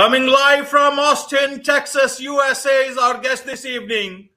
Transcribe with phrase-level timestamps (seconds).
[0.00, 4.30] Coming live from Austin, Texas, USA is our guest this evening.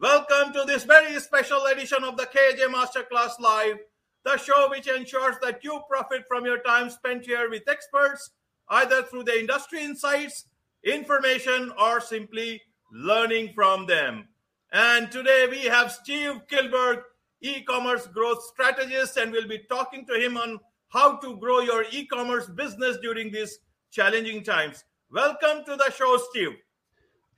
[0.00, 3.76] Welcome to this very special edition of the KAJ Masterclass Live,
[4.24, 8.30] the show which ensures that you profit from your time spent here with experts,
[8.70, 10.46] either through the industry insights,
[10.84, 14.26] information, or simply learning from them.
[14.72, 17.02] And today we have Steve Kilberg,
[17.42, 21.84] e commerce growth strategist, and we'll be talking to him on how to grow your
[21.92, 23.58] e commerce business during these
[23.90, 24.82] challenging times.
[25.12, 26.56] Welcome to the show, Steve.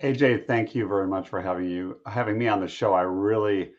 [0.02, 2.92] AJ, thank you very much for having you having me on the show.
[2.92, 3.70] I really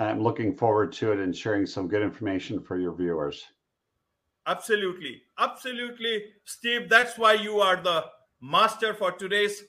[0.00, 3.44] am looking forward to it and sharing some good information for your viewers.
[4.48, 5.22] Absolutely.
[5.38, 6.88] Absolutely, Steve.
[6.88, 8.06] That's why you are the
[8.40, 9.62] master for today's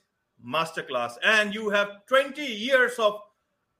[0.44, 1.12] masterclass.
[1.22, 3.20] And you have 20 years of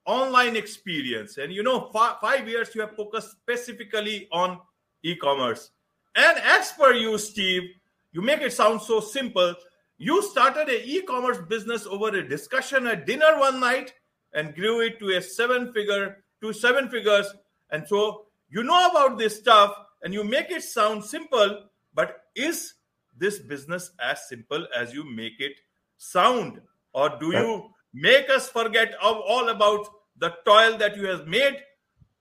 [0.06, 1.36] online experience.
[1.36, 4.60] And you know, five, five years you have focused specifically on
[5.02, 5.72] e commerce.
[6.14, 7.70] And as per you, Steve,
[8.12, 9.56] you make it sound so simple.
[10.02, 13.92] You started a e-commerce business over a discussion at dinner one night
[14.32, 17.26] and grew it to a seven figure to seven figures.
[17.70, 22.72] And so you know about this stuff and you make it sound simple, but is
[23.14, 25.52] this business as simple as you make it
[25.98, 26.62] sound?
[26.94, 31.58] Or do you make us forget all about the toil that you have made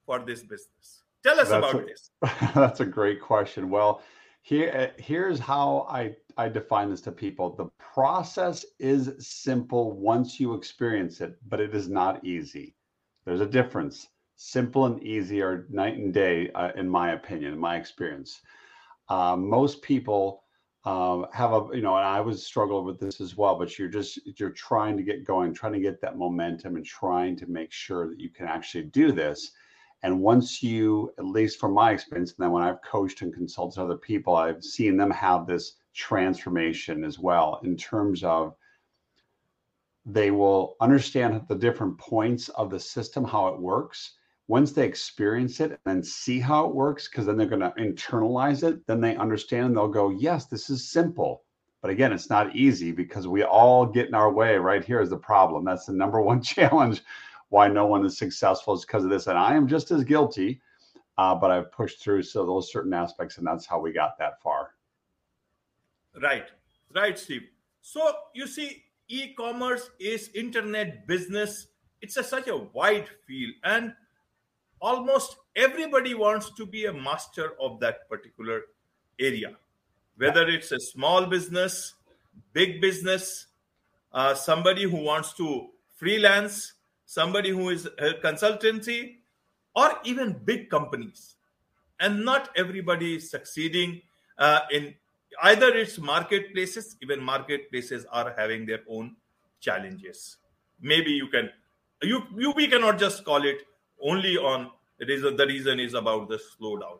[0.05, 1.03] for this business?
[1.23, 2.11] Tell us that's about a, this.
[2.53, 3.69] That's a great question.
[3.69, 4.01] Well,
[4.41, 7.53] here, uh, here's how I, I define this to people.
[7.53, 12.75] The process is simple once you experience it, but it is not easy.
[13.25, 14.07] There's a difference.
[14.37, 18.39] Simple and easy are night and day, uh, in my opinion, in my experience.
[19.09, 20.43] Uh, most people
[20.85, 23.89] um, have a, you know, and I was struggling with this as well, but you're
[23.89, 27.73] just, you're trying to get going, trying to get that momentum and trying to make
[27.73, 29.51] sure that you can actually do this
[30.03, 33.81] and once you, at least from my experience, and then when I've coached and consulted
[33.81, 38.55] other people, I've seen them have this transformation as well in terms of
[40.05, 44.15] they will understand the different points of the system, how it works.
[44.47, 48.63] Once they experience it and see how it works, because then they're going to internalize
[48.63, 51.43] it, then they understand and they'll go, yes, this is simple.
[51.81, 54.57] But again, it's not easy because we all get in our way.
[54.57, 55.63] Right here is the problem.
[55.63, 57.03] That's the number one challenge
[57.49, 59.27] why no one is successful is because of this.
[59.27, 60.61] And I am just as guilty,
[61.17, 64.41] uh, but I've pushed through so those certain aspects, and that's how we got that
[64.41, 64.71] far.
[66.21, 66.45] Right,
[66.95, 67.43] right, Steve.
[67.81, 71.67] So you see, e-commerce is internet business.
[72.01, 73.93] It's a, such a wide field, and
[74.79, 78.61] almost everybody wants to be a master of that particular
[79.19, 79.55] area,
[80.17, 81.95] whether it's a small business,
[82.53, 83.47] big business,
[84.13, 86.73] uh, somebody who wants to freelance,
[87.05, 89.17] somebody who is a consultancy,
[89.75, 91.35] or even big companies.
[91.99, 94.01] And not everybody is succeeding
[94.37, 94.95] uh, in
[95.43, 99.15] either its marketplaces, even marketplaces are having their own
[99.59, 100.37] challenges.
[100.81, 101.49] Maybe you can,
[102.01, 103.63] you, you we cannot just call it
[104.01, 106.99] only on the reason, the reason is about the slowdown.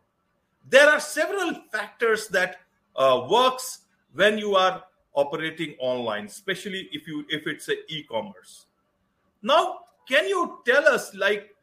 [0.69, 2.57] There are several factors that
[2.95, 3.79] uh, works
[4.13, 4.83] when you are
[5.13, 8.67] operating online, especially if you if it's a e-commerce.
[9.41, 11.56] Now, can you tell us like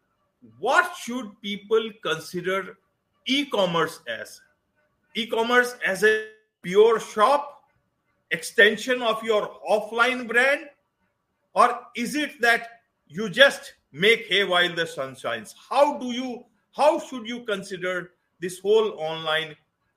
[0.58, 2.78] what should people consider
[3.26, 4.41] e-commerce as
[5.14, 6.35] e-commerce as a
[6.66, 7.62] pure shop
[8.32, 10.62] extension of your offline brand?
[11.54, 15.55] Or is it that you just make hay while the sun shines?
[15.71, 18.10] How do you how should you consider
[18.41, 19.55] this whole online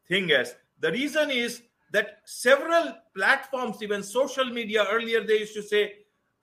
[0.08, 0.56] thing as?
[0.80, 5.94] The reason is that several platforms even social media earlier they used to say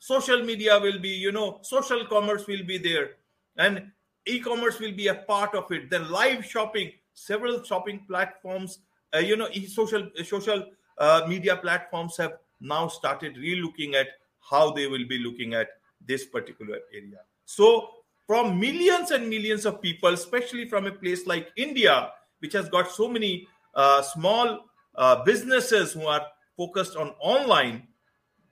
[0.00, 3.10] social media will be you know social commerce will be there
[3.56, 3.92] and
[4.26, 5.88] e-commerce will be a part of it.
[5.88, 8.80] Then live shopping several shopping platforms
[9.14, 10.64] you know social social
[10.98, 14.08] uh, media platforms have now started re-looking at
[14.50, 15.68] how they will be looking at
[16.06, 17.88] this particular area so
[18.26, 22.10] from millions and millions of people especially from a place like india
[22.40, 24.64] which has got so many uh, small
[24.94, 26.26] uh, businesses who are
[26.56, 27.86] focused on online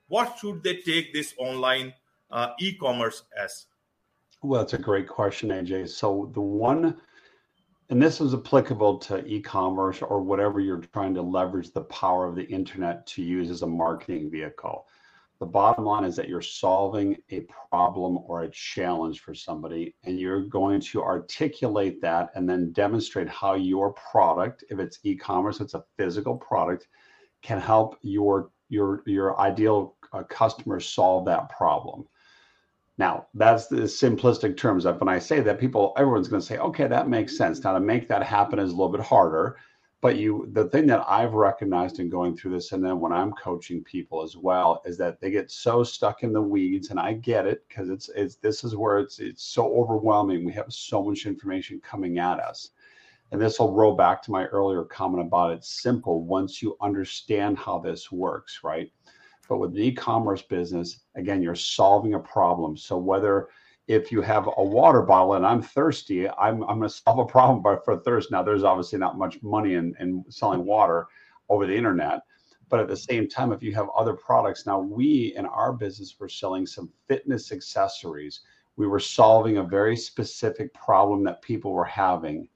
[0.08, 1.92] what should they take this online
[2.30, 3.66] uh, e-commerce as?
[4.42, 5.88] Well, that's a great question, AJ.
[5.88, 7.00] So the one,
[7.90, 12.34] and this is applicable to e-commerce or whatever you're trying to leverage the power of
[12.34, 14.86] the internet to use as a marketing vehicle.
[15.40, 20.18] The bottom line is that you're solving a problem or a challenge for somebody, and
[20.18, 25.74] you're going to articulate that and then demonstrate how your product, if it's e-commerce, it's
[25.74, 26.86] a physical product,
[27.42, 32.06] can help your your your ideal uh, customer solve that problem.
[32.96, 34.84] Now, that's the simplistic terms.
[34.84, 37.38] That when I say that, people, everyone's going to say, okay, that makes mm.
[37.38, 37.62] sense.
[37.64, 39.56] Now, to make that happen is a little bit harder,
[40.04, 43.32] but you the thing that i've recognized in going through this and then when i'm
[43.32, 47.14] coaching people as well is that they get so stuck in the weeds and i
[47.14, 51.02] get it because it's it's this is where it's it's so overwhelming we have so
[51.02, 52.72] much information coming at us
[53.32, 57.56] and this will roll back to my earlier comment about it's simple once you understand
[57.56, 58.92] how this works right
[59.48, 63.48] but with the e-commerce business again you're solving a problem so whether
[63.86, 67.26] if you have a water bottle and I'm thirsty, I'm, I'm going to solve a
[67.26, 68.30] problem by, for thirst.
[68.30, 71.06] Now, there's obviously not much money in, in selling water
[71.48, 72.20] over the internet.
[72.70, 76.16] But at the same time, if you have other products, now we in our business
[76.18, 78.40] were selling some fitness accessories.
[78.76, 82.48] We were solving a very specific problem that people were having.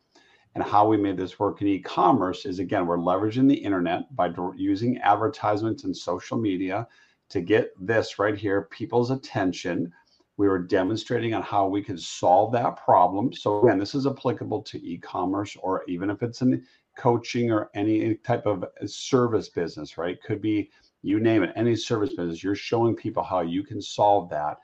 [0.58, 4.12] And how we made this work in e commerce is again, we're leveraging the internet
[4.16, 6.88] by using advertisements and social media
[7.28, 9.93] to get this right here people's attention
[10.37, 13.32] we were demonstrating on how we could solve that problem.
[13.32, 16.64] So again, this is applicable to e-commerce or even if it's in
[16.96, 20.20] coaching or any type of uh, service business, right?
[20.25, 20.70] Could be
[21.02, 22.43] you name it, any service business.
[22.43, 24.58] You're showing people how you can solve that.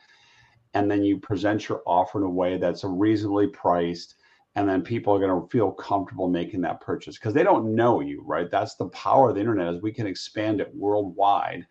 [0.75, 4.17] And then you present your offer in a way that's reasonably priced.
[4.57, 8.01] And then people are going to feel comfortable making that purchase because they don't know
[8.01, 8.51] you, right?
[8.51, 11.67] That's the power of the internet is we can expand it worldwide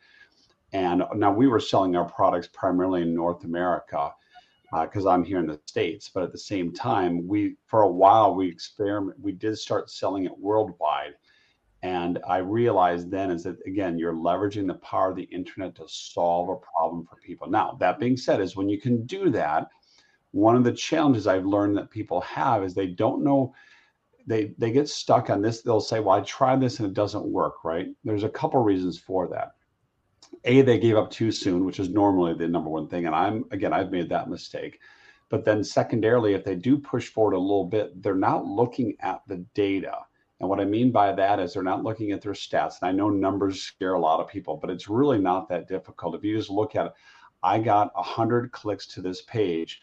[0.74, 4.12] and now we were selling our products primarily in North America
[4.82, 6.10] because uh, I'm here in the States.
[6.12, 9.20] But at the same time, we for a while we experiment.
[9.20, 11.14] We did start selling it worldwide,
[11.84, 15.88] and I realized then is that again you're leveraging the power of the internet to
[15.88, 17.48] solve a problem for people.
[17.48, 19.68] Now that being said, is when you can do that,
[20.34, 23.54] one of the challenges I've learned that people have is they don't know
[24.26, 27.26] they they get stuck on this they'll say well i tried this and it doesn't
[27.26, 27.88] work right?
[28.04, 29.52] There's a couple reasons for that.
[30.46, 33.46] A they gave up too soon which is normally the number one thing and i'm
[33.52, 34.80] again i've made that mistake.
[35.30, 39.22] But then secondarily if they do push forward a little bit they're not looking at
[39.28, 39.98] the data.
[40.40, 42.82] And what i mean by that is they're not looking at their stats.
[42.82, 46.16] And i know numbers scare a lot of people but it's really not that difficult.
[46.16, 46.94] If you just look at it
[47.44, 49.82] i got 100 clicks to this page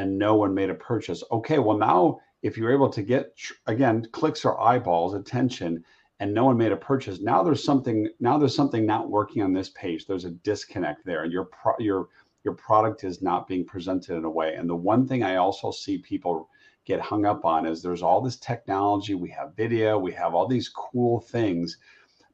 [0.00, 1.22] and no one made a purchase.
[1.30, 3.34] Okay well now if you're able to get
[3.66, 5.84] again clicks or eyeballs attention
[6.20, 9.52] and no one made a purchase now there's something now there's something not working on
[9.52, 10.06] this page.
[10.06, 12.08] There's a disconnect there and your pro, your
[12.44, 14.54] your product is not being presented in a way.
[14.54, 16.48] And the one thing i also see people
[16.86, 20.48] get hung up on is there's all this technology we have video we have all
[20.48, 21.76] these cool things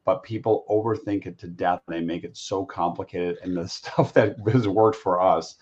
[0.05, 4.37] but people overthink it to death they make it so complicated and the stuff that
[4.53, 5.57] has worked for us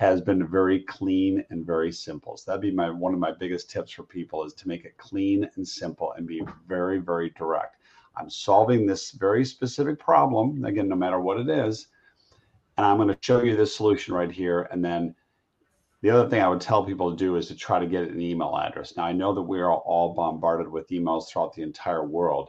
[0.00, 2.34] has been very clean and very simple.
[2.34, 4.96] So that'd be my one of my biggest tips for people is to make it
[4.96, 7.76] clean and simple and be very, very direct.
[8.16, 11.88] I'm solving this very specific problem, again, no matter what it is,
[12.78, 14.70] and I'm going to show you this solution right here.
[14.72, 15.14] And then
[16.00, 18.22] the other thing I would tell people to do is to try to get an
[18.22, 18.96] email address.
[18.96, 22.48] Now I know that we are all bombarded with emails throughout the entire world,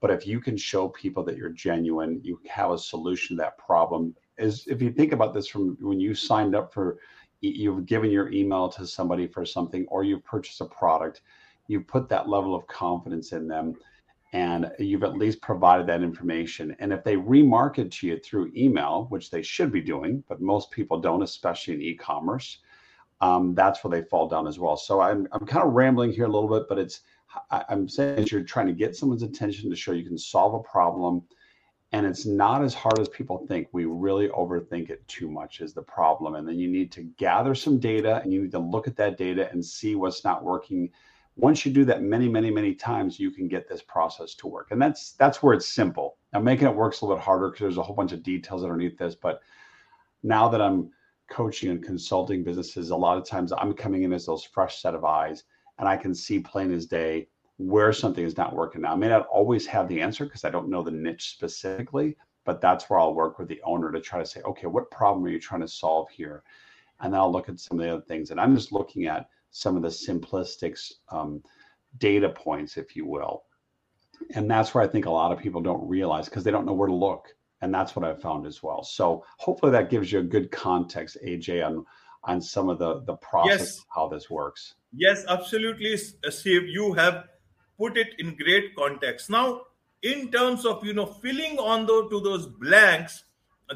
[0.00, 3.56] but if you can show people that you're genuine, you have a solution to that
[3.56, 6.98] problem, is if you think about this from when you signed up for
[7.40, 11.22] you've given your email to somebody for something or you've purchased a product
[11.66, 13.74] you put that level of confidence in them
[14.32, 16.74] and you've at least provided that information.
[16.78, 20.70] And if they remarket to you through email which they should be doing but most
[20.70, 22.58] people don't especially in e-commerce
[23.20, 24.76] um, that's where they fall down as well.
[24.76, 27.00] So I'm, I'm kind of rambling here a little bit but it's
[27.50, 31.22] i'm saying you're trying to get someone's attention to show you can solve a problem
[31.92, 33.68] and it's not as hard as people think.
[33.72, 36.36] We really overthink it too much is the problem.
[36.36, 39.18] And then you need to gather some data and you need to look at that
[39.18, 40.90] data and see what's not working.
[41.36, 44.70] Once you do that many many many times you can get this process to work.
[44.70, 46.16] And that's that's where it's simple.
[46.32, 48.62] Now making it works a little bit harder because there's a whole bunch of details
[48.62, 49.14] underneath this.
[49.14, 49.42] But
[50.22, 50.90] now that i'm
[51.28, 54.94] coaching and consulting businesses a lot of times i'm coming in as those fresh set
[54.94, 55.44] of eyes
[55.78, 57.26] and i can see plain as day
[57.66, 58.82] where something is not working.
[58.82, 62.16] Now, I may not always have the answer because I don't know the niche specifically,
[62.44, 65.24] but that's where I'll work with the owner to try to say, okay, what problem
[65.24, 66.42] are you trying to solve here?
[67.00, 68.30] And then I'll look at some of the other things.
[68.30, 70.78] And I'm just looking at some of the simplistic
[71.10, 71.42] um,
[71.98, 73.44] data points, if you will.
[74.34, 76.72] And that's where I think a lot of people don't realize because they don't know
[76.72, 77.28] where to look.
[77.60, 78.82] And that's what I've found as well.
[78.82, 81.84] So hopefully that gives you a good context, AJ, on
[82.24, 83.84] on some of the the process yes.
[83.88, 84.74] how this works.
[84.92, 86.68] Yes, absolutely, Steve.
[86.68, 87.24] You have
[87.78, 89.30] put it in great context.
[89.30, 89.62] Now,
[90.02, 93.24] in terms of you know filling on the, to those blanks,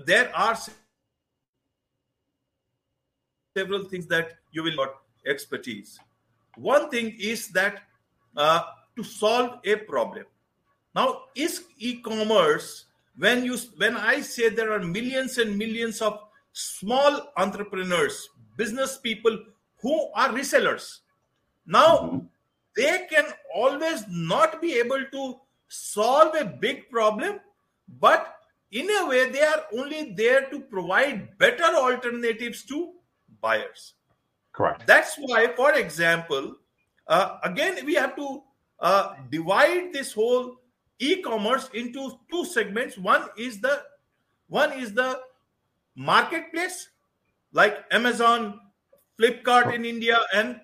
[0.05, 0.57] there are
[3.57, 4.95] several things that you will not
[5.27, 5.99] expertise.
[6.57, 7.83] One thing is that
[8.37, 8.63] uh,
[8.97, 10.25] to solve a problem.
[10.95, 12.87] Now, is e-commerce
[13.17, 16.21] when you when I say there are millions and millions of
[16.53, 19.39] small entrepreneurs, business people
[19.81, 21.01] who are resellers.
[21.67, 22.27] Now, mm-hmm
[22.77, 27.41] they can always not be able to solve a big problem,
[28.01, 28.37] but
[28.73, 32.93] in a way, they are only there to provide better alternatives to
[33.41, 33.95] buyers.
[34.53, 34.87] Correct.
[34.87, 36.57] That's why, for example,
[37.07, 38.43] uh, again, we have to
[38.81, 40.57] uh, divide this whole
[40.99, 42.99] e-commerce into two segments.
[42.99, 43.83] One is the
[44.49, 45.21] one is the
[45.95, 46.89] marketplace,
[47.53, 48.61] like Amazon,
[49.19, 50.61] Flipkart in India, and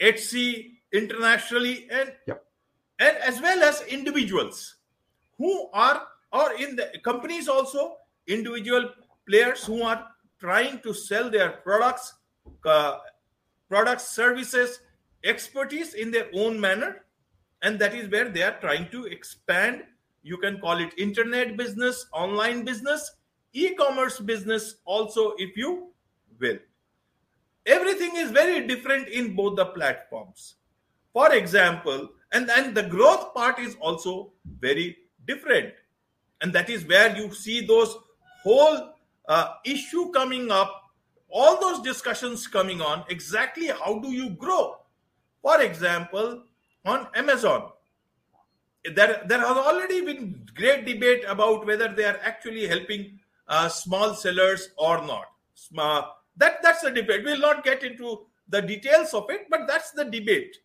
[0.00, 2.44] Etsy internationally, and yep.
[2.98, 4.76] and as well as individuals
[5.36, 6.02] who are
[6.32, 8.90] or in the companies also individual
[9.26, 10.06] players who are
[10.38, 12.14] trying to sell their products
[12.64, 12.98] uh,
[13.68, 14.80] products services
[15.24, 17.04] expertise in their own manner.
[17.62, 19.82] And that is where they are trying to expand
[20.22, 23.12] you can call it internet business online business
[23.52, 25.88] e-commerce business also if you
[26.38, 26.58] will.
[27.66, 30.56] Everything is very different in both the platforms
[31.18, 34.96] for example and then the growth part is also very
[35.26, 35.72] different.
[36.40, 37.96] And that is where you see those
[38.42, 38.92] whole
[39.28, 40.84] uh, issue coming up
[41.30, 44.76] all those discussions coming on exactly how do you grow?
[45.42, 46.44] For example
[46.84, 47.70] on amazon
[48.94, 54.14] there, there has already been great debate about whether they are actually helping uh, small
[54.14, 55.26] sellers or not.
[55.76, 56.02] Uh,
[56.36, 57.24] that that's the debate.
[57.24, 60.56] We'll not get into the details of it but that's the debate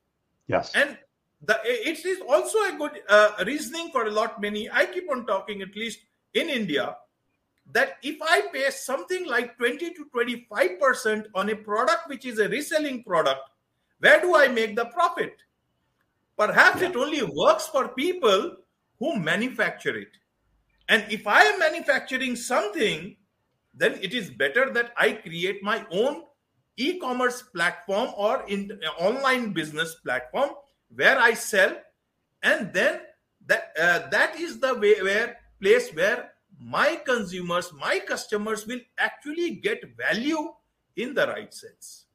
[0.47, 0.71] yes.
[0.75, 0.97] And
[1.41, 4.69] the it is also a good uh, reasoning for a lot many.
[4.71, 5.99] I keep on talking at least
[6.33, 6.95] in india
[7.71, 12.39] that if i pay something like 20 to 25 percent on a product which is
[12.39, 13.49] a reselling product
[13.99, 15.37] where do i make the profit?
[16.37, 16.89] Perhaps yeah.
[16.89, 18.57] it only works for people
[18.99, 20.09] who manufacture it.
[20.89, 23.15] And if i am manufacturing something
[23.73, 26.23] then it is better that i create my own
[26.77, 30.49] e-commerce platform or in online business platform
[30.95, 31.75] where I sell,
[32.41, 32.99] and then
[33.47, 39.55] that uh, that is the way where place where my consumers, my customers will actually
[39.55, 40.51] get value
[40.95, 42.05] in the right sense.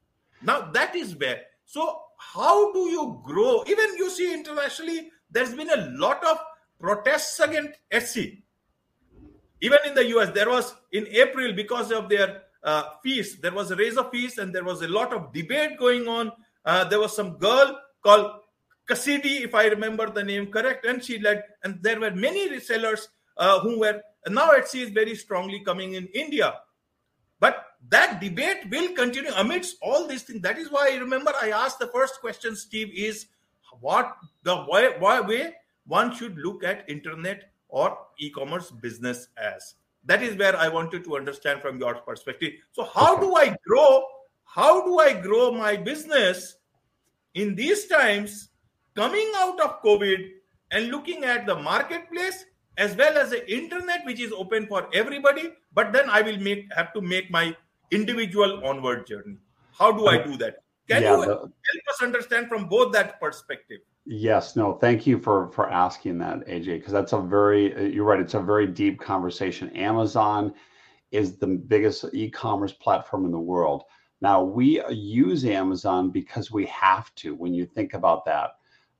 [0.43, 1.43] Now that is where.
[1.67, 3.65] So how do you grow?
[3.67, 6.39] Even you see internationally, there's been a lot of
[6.81, 8.43] protests against Etsy.
[9.61, 13.71] Even in the US, there was in April because of their uh, fees, there was
[13.71, 16.33] a of fees, and there was a lot of debate going on.
[16.65, 18.27] Uh, there was some girl called
[18.89, 23.09] Cassidy, if I remember the name correct, and she led, and there were many resellers
[23.37, 26.55] uh, who were now Etsy is very strongly coming in India.
[27.41, 30.43] But that debate will continue amidst all these things.
[30.43, 33.27] That is why I remember I asked the first question, Steve, is
[33.81, 35.55] what the why, why way
[35.87, 39.75] one should look at internet or e-commerce business as.
[40.05, 42.53] That is where I wanted to understand from your perspective.
[42.73, 44.05] So, how do I grow?
[44.45, 46.57] How do I grow my business
[47.35, 48.49] in these times
[48.95, 50.31] coming out of COVID
[50.71, 52.45] and looking at the marketplace
[52.79, 55.53] as well as the internet, which is open for everybody.
[55.75, 57.55] But then I will make have to make my
[57.91, 59.37] individual onward journey.
[59.73, 60.63] How do I do that?
[60.89, 61.53] Can yeah, you help
[61.91, 63.81] us understand from both that perspective?
[64.11, 68.07] Yes, no, thank you for for asking that, AJ, because that's a very uh, you're
[68.07, 68.19] right.
[68.19, 69.69] It's a very deep conversation.
[69.77, 70.55] Amazon
[71.11, 73.85] is the biggest e-commerce platform in the world.
[74.23, 77.35] Now we uh, use Amazon because we have to.
[77.35, 78.53] When you think about that,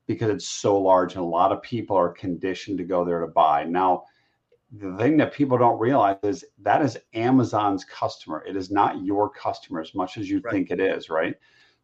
[0.07, 3.29] because it's so large and a lot of people are conditioned to go there to
[3.29, 3.65] buy.
[3.65, 4.05] Now,
[4.73, 8.45] the thing that people don't realize is that is Amazon's customer.
[8.47, 10.53] It is not your customer as much as you right.
[10.53, 11.35] think it is, right?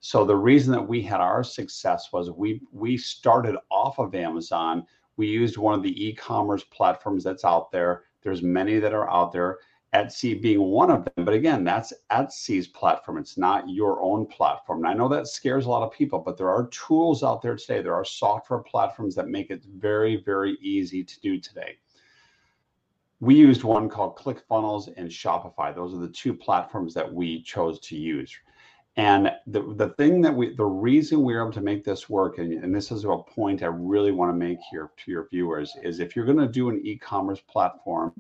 [0.07, 4.85] So the reason that we had our success was we we started off of Amazon.
[5.17, 8.03] We used one of the e-commerce platforms that's out there.
[8.21, 9.61] There's many that are out there
[9.95, 11.25] Etsy being one of them.
[11.25, 13.17] But again, that's Etsy's platform.
[13.17, 14.81] It's not your own platform.
[14.81, 17.57] And I know that scares a lot of people, but there are tools out there
[17.57, 17.81] today.
[17.81, 21.79] There are software platforms that make it very, very easy to do today.
[23.21, 25.75] We used one called ClickFunnels and Shopify.
[25.75, 28.37] Those are the two platforms that we chose to use.
[28.97, 32.39] And the, the thing that we, the reason we are able to make this work,
[32.39, 35.77] and, and this is a point I really want to make here to your viewers,
[35.83, 38.13] is if you're going to do an e commerce platform,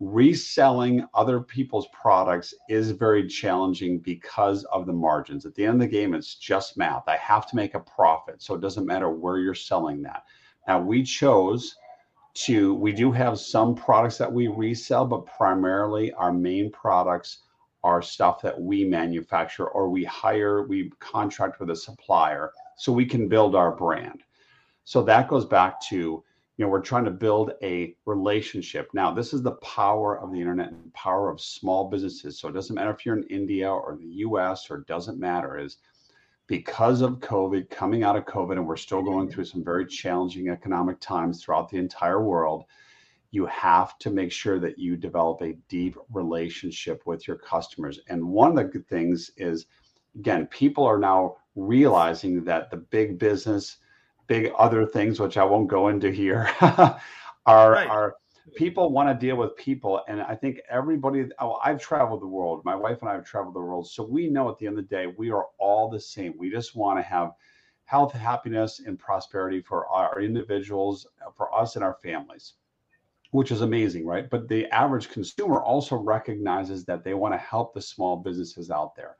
[0.00, 5.44] reselling other people's products is very challenging because of the margins.
[5.44, 7.06] At the end of the game, it's just math.
[7.06, 8.40] I have to make a profit.
[8.40, 10.24] So it doesn't matter where you're selling that.
[10.66, 11.74] Now, we chose
[12.34, 17.38] to, we do have some products that we resell, but primarily our main products
[17.84, 23.06] are stuff that we manufacture or we hire, we contract with a supplier so we
[23.06, 24.22] can build our brand.
[24.84, 29.32] So that goes back to you know we're trying to build a relationship now this
[29.32, 32.74] is the power of the internet and the power of small businesses so it doesn't
[32.74, 35.76] matter if you're in india or the us or doesn't matter is
[36.48, 40.48] because of COVID, coming out of COVID, and we're still going through some very challenging
[40.48, 42.64] economic times throughout the entire world,
[43.30, 48.00] you have to make sure that you develop a deep relationship with your customers.
[48.08, 49.66] And one of the good things is,
[50.18, 53.78] again, people are now realizing that the big business,
[54.28, 57.88] big other things, which I won't go into here, are right.
[57.88, 58.16] are
[58.56, 60.00] people want to deal with people.
[60.08, 62.64] And i think everybody oh, i've traveled the world.
[62.64, 63.88] My wife and i have traveled the world.
[63.88, 66.34] So we know at the end of the day we are all the same.
[66.38, 67.32] We just want to have
[67.84, 71.06] health happiness and prosperity for our individuals
[71.36, 72.54] for us and our families
[73.30, 77.74] which is amazing right but the average consumer also recognizes that they want to help
[77.74, 79.16] the small businesses out there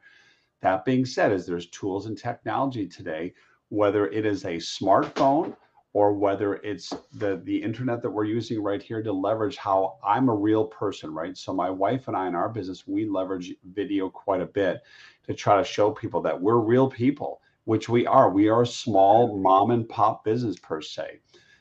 [0.61, 3.33] that being said is there's tools and technology today
[3.69, 5.55] whether it is a smartphone
[5.93, 10.29] or whether it's the the internet that we're using right here to leverage how I'm
[10.29, 11.37] a real person, right?
[11.37, 14.83] So my wife and I in our business, we leverage video quite a bit
[15.27, 18.31] to try to show people that we're real people, which we are.
[18.31, 21.21] We are a small mom and pop business per se.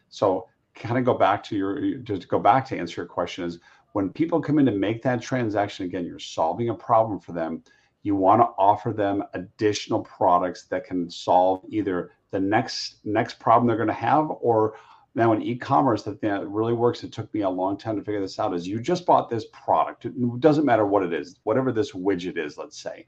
[0.09, 0.47] So
[0.79, 3.59] kind of go back to your just go back to answer your question is
[3.93, 7.63] when people come in to make that transaction again, you're solving a problem for them.
[8.03, 13.67] You want to offer them additional products that can solve either the next next problem
[13.67, 14.75] they're going to have or
[15.15, 17.03] now in e-commerce the thing that really works.
[17.03, 19.45] It took me a long time to figure this out is you just bought this
[19.51, 20.05] product.
[20.05, 23.07] It doesn't matter what it is whatever this widget is let's say.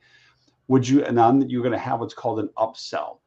[0.70, 3.20] Would you and then you're going to have what's called an upsell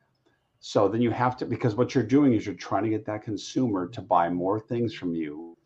[0.65, 3.25] so then you have to because what you're doing is you're trying to get that
[3.25, 5.57] consumer to buy more things from you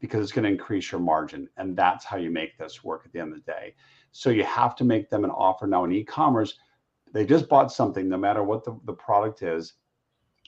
[0.00, 3.12] because it's going to increase your margin and that's how you make this work at
[3.12, 3.74] the end of the day.
[4.12, 5.66] So you have to make them an offer.
[5.66, 6.54] Now in e-commerce
[7.12, 9.74] they just bought something, no matter what the, the product is,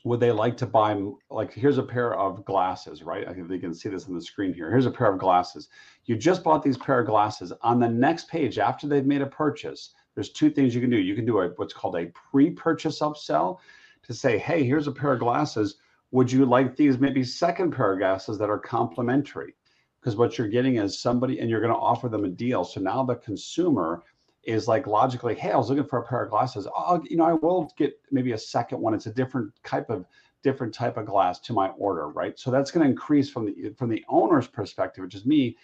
[0.04, 3.28] would they like to buy like here's a pair of glasses right?
[3.28, 4.70] I think they can see this on the screen here.
[4.70, 5.68] Here's a pair of glasses.
[6.06, 7.52] You just bought these pair of glasses.
[7.60, 10.96] On the next page after they've made a purchase there's two things you can do.
[10.96, 13.58] You can do a what's called a pre-purchase upsell
[14.02, 15.76] to say hey here's a pair of glasses
[16.10, 19.54] would you like these maybe second pair of glasses that are complementary
[20.00, 22.80] because what you're getting is somebody and you're going to offer them a deal so
[22.80, 24.02] now the consumer
[24.48, 26.66] is like logically, hey, I was looking for a pair of glasses.
[26.74, 28.94] Oh, you know, I will get maybe a second one.
[28.94, 30.06] It's a different type of
[30.42, 32.38] different type of glass to my order, right?
[32.38, 35.56] So that's going to increase from the from the owner's perspective, which is me.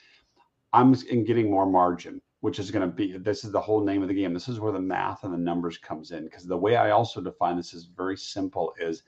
[0.74, 4.02] I'm in getting more margin, which is going to be this is the whole name
[4.02, 4.34] of the game.
[4.34, 7.22] This is where the math and the numbers comes in because the way I also
[7.22, 8.74] define this is very simple.
[8.78, 9.02] Is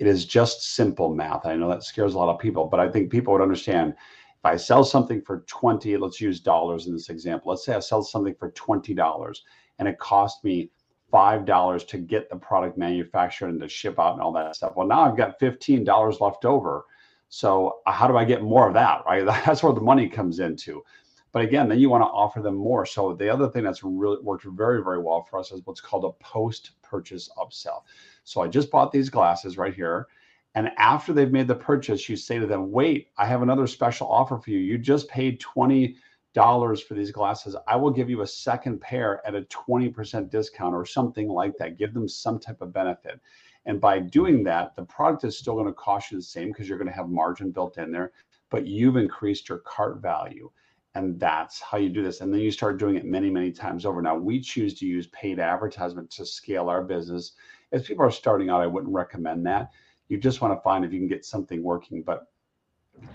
[0.00, 1.46] it is just simple math.
[1.46, 4.44] I know that scares a lot of people, but I think people would understand if
[4.44, 7.50] I sell something for 20, let's use dollars in this example.
[7.50, 9.38] Let's say I sell something for $20
[9.78, 10.72] and it cost me
[11.12, 14.72] $5 to get the product manufactured and to ship out and all that stuff.
[14.74, 16.86] Well, now I've got $15 left over.
[17.28, 19.02] So how do I get more of that?
[19.06, 19.24] Right.
[19.46, 20.82] That's where the money comes into.
[21.32, 22.84] But again, then you want to offer them more.
[22.84, 26.04] So the other thing that's really worked very, very well for us is what's called
[26.04, 27.82] a post-purchase upsell.
[28.24, 30.08] So I just bought these glasses right here.
[30.56, 34.08] And after they've made the purchase, you say to them, wait, I have another special
[34.08, 34.58] offer for you.
[34.58, 35.94] You just paid $20
[36.34, 37.54] for these glasses.
[37.68, 41.78] I will give you a second pair at a 20% discount or something like that.
[41.78, 43.20] Give them some type of benefit.
[43.66, 46.68] And by doing that, the product is still going to cost you the same because
[46.68, 48.10] you're going to have margin built in there,
[48.50, 50.50] but you've increased your cart value.
[50.94, 52.20] And that's how you do this.
[52.20, 54.02] And then you start doing it many, many times over.
[54.02, 57.32] Now, we choose to use paid advertisement to scale our business.
[57.72, 59.70] As people are starting out, I wouldn't recommend that
[60.10, 62.02] you just want to find if you can get something working.
[62.02, 62.26] But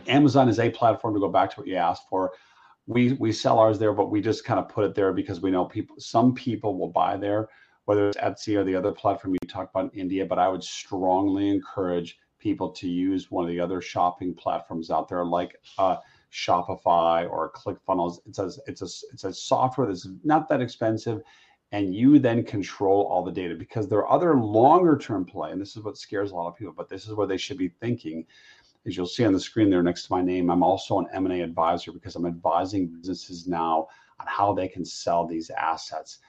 [0.08, 2.32] Amazon is a platform to go back to what you asked for.
[2.88, 5.52] We we sell ours there, but we just kind of put it there because we
[5.52, 5.98] know people.
[6.00, 7.50] Some people will buy there,
[7.84, 10.26] whether it's Etsy or the other platform you talked about in India.
[10.26, 15.10] But I would strongly encourage people to use one of the other shopping platforms out
[15.10, 15.98] there, like uh,
[16.36, 18.20] Shopify or ClickFunnels.
[18.26, 21.22] It's a it's a it's a software that's not that expensive
[21.72, 25.60] and you then control all the data because there are other longer term play and
[25.60, 27.70] this is what scares a lot of people but this is where they should be
[27.82, 28.26] thinking
[28.86, 31.42] as you'll see on the screen there next to my name i'm also an m&a
[31.42, 33.88] advisor because i'm advising businesses now
[34.20, 36.20] on how they can sell these assets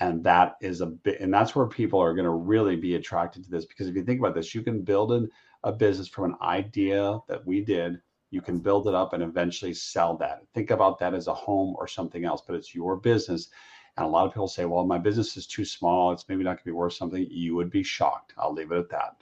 [0.00, 3.42] and that is a bit and that's where people are going to really be attracted
[3.44, 5.28] to this because if you think about this you can build an,
[5.64, 8.00] a business from an idea that we did
[8.34, 11.74] you can build it up and eventually sell that think about that as a home
[11.78, 13.48] or something else but it's your business
[13.96, 16.10] and a lot of people say, well, my business is too small.
[16.12, 17.26] It's maybe not going to be worth something.
[17.30, 18.32] You would be shocked.
[18.36, 19.16] I'll leave it at that.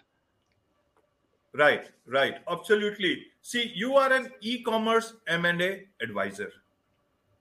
[1.54, 2.36] Right, right.
[2.48, 3.26] Absolutely.
[3.42, 6.50] See, you are an e-commerce M&A advisor,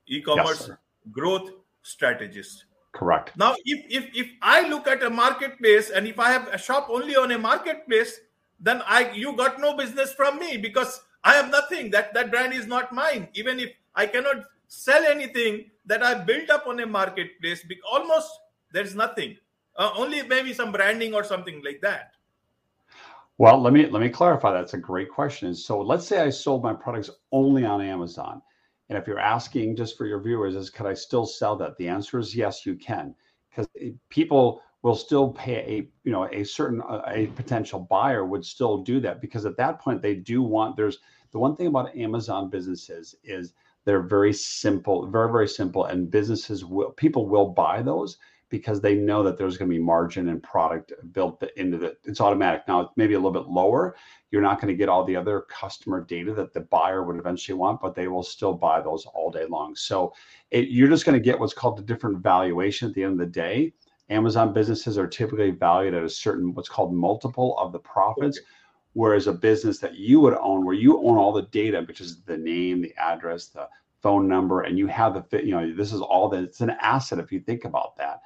[0.06, 0.76] e-commerce yes,
[1.10, 1.50] growth
[1.82, 2.66] strategist.
[2.92, 3.34] Correct.
[3.38, 6.88] Now, if, if if I look at a marketplace and if I have a shop
[6.90, 8.20] only on a marketplace,
[8.60, 11.90] then I you got no business from me because I have nothing.
[11.90, 13.28] That that brand is not mine.
[13.34, 18.30] Even if I cannot sell anything that I built up on a marketplace, because almost
[18.72, 19.36] there's nothing.
[19.76, 22.12] uh, only maybe some branding or something like that
[23.38, 26.62] well let me let me clarify that's a great question so let's say i sold
[26.62, 28.40] my products only on amazon
[28.88, 31.88] and if you're asking just for your viewers is could i still sell that the
[31.88, 33.14] answer is yes you can
[33.50, 33.66] because
[34.08, 38.78] people will still pay a you know a certain uh, a potential buyer would still
[38.78, 40.98] do that because at that point they do want there's
[41.30, 46.64] the one thing about amazon businesses is they're very simple very very simple and businesses
[46.64, 48.18] will people will buy those
[48.52, 52.20] because they know that there's going to be margin and product built into the it's
[52.20, 52.60] automatic.
[52.68, 53.96] Now maybe a little bit lower.
[54.30, 57.56] You're not going to get all the other customer data that the buyer would eventually
[57.56, 59.74] want but they will still buy those all day long.
[59.74, 60.12] So
[60.50, 63.18] it, you're just going to get what's called the different valuation at the end of
[63.18, 63.72] the day
[64.12, 68.38] Amazon businesses are typically valued at a certain what's called multiple of the profits.
[68.38, 68.46] Okay.
[68.94, 72.22] Whereas a business that you would own, where you own all the data, which is
[72.22, 73.66] the name, the address, the
[74.02, 77.18] phone number, and you have the you know this is all that it's an asset
[77.18, 78.20] if you think about that.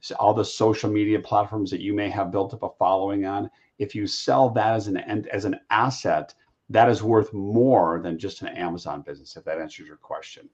[0.00, 3.50] So all the social media platforms that you may have built up a following on,
[3.78, 4.98] if you sell that as an
[5.32, 6.32] as an asset,
[6.70, 9.36] that is worth more than just an Amazon business.
[9.36, 10.48] If that answers your question.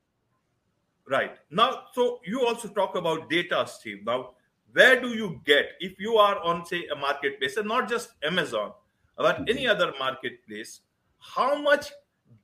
[1.07, 4.05] Right now, so you also talk about data, Steve.
[4.05, 4.31] Now,
[4.73, 8.73] where do you get if you are on say a marketplace and not just amazon
[9.17, 9.51] but mm-hmm.
[9.51, 10.81] any other marketplace
[11.19, 11.91] how much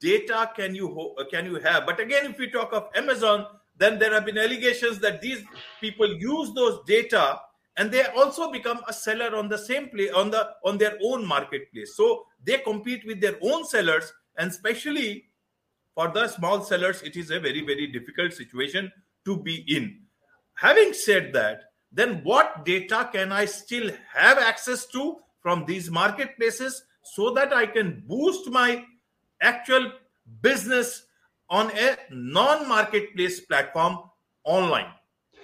[0.01, 1.87] data can you can you have?
[1.87, 3.47] But again if we talk of amazon
[3.79, 5.43] then there have been allegations that these
[5.81, 7.41] people use those data
[7.77, 11.27] and they also become a seller on the same place on the on their own
[11.27, 11.95] marketplace.
[11.95, 15.27] So they compete with their own sellers and especially
[15.95, 18.91] for the small sellers it is a very very difficult situation
[19.25, 20.01] to be in.
[20.55, 26.83] Having said that then what data can I still have access to from these marketplaces
[27.03, 28.85] so that I can boost my
[29.41, 29.93] actual
[30.43, 31.05] business
[31.49, 33.99] on a non marketplace platform
[34.45, 34.93] online?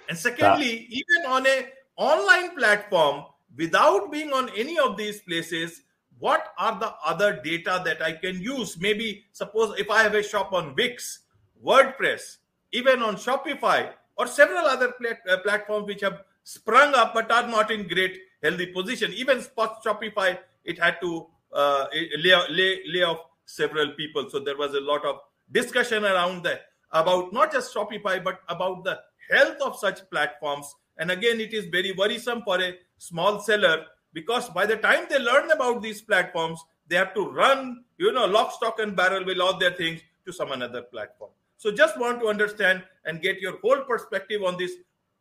[0.09, 1.01] And secondly, yeah.
[1.01, 3.25] even on a online platform
[3.57, 5.81] without being on any of these places,
[6.19, 8.77] what are the other data that I can use?
[8.79, 11.19] Maybe suppose if I have a shop on Wix,
[11.63, 12.37] WordPress,
[12.71, 17.47] even on Shopify, or several other plat- uh, platforms which have sprung up but are
[17.47, 19.11] not in great healthy position.
[19.13, 21.85] Even Spot Shopify, it had to uh,
[22.17, 24.29] lay, lay, lay off several people.
[24.29, 25.17] So there was a lot of
[25.51, 28.99] discussion around that about not just Shopify, but about the
[29.31, 30.73] health of such platforms.
[30.97, 35.19] And again, it is very worrisome for a small seller because by the time they
[35.19, 39.39] learn about these platforms, they have to run, you know, lock, stock, and barrel with
[39.39, 41.31] all their things to some another platform.
[41.57, 44.73] So just want to understand and get your whole perspective on this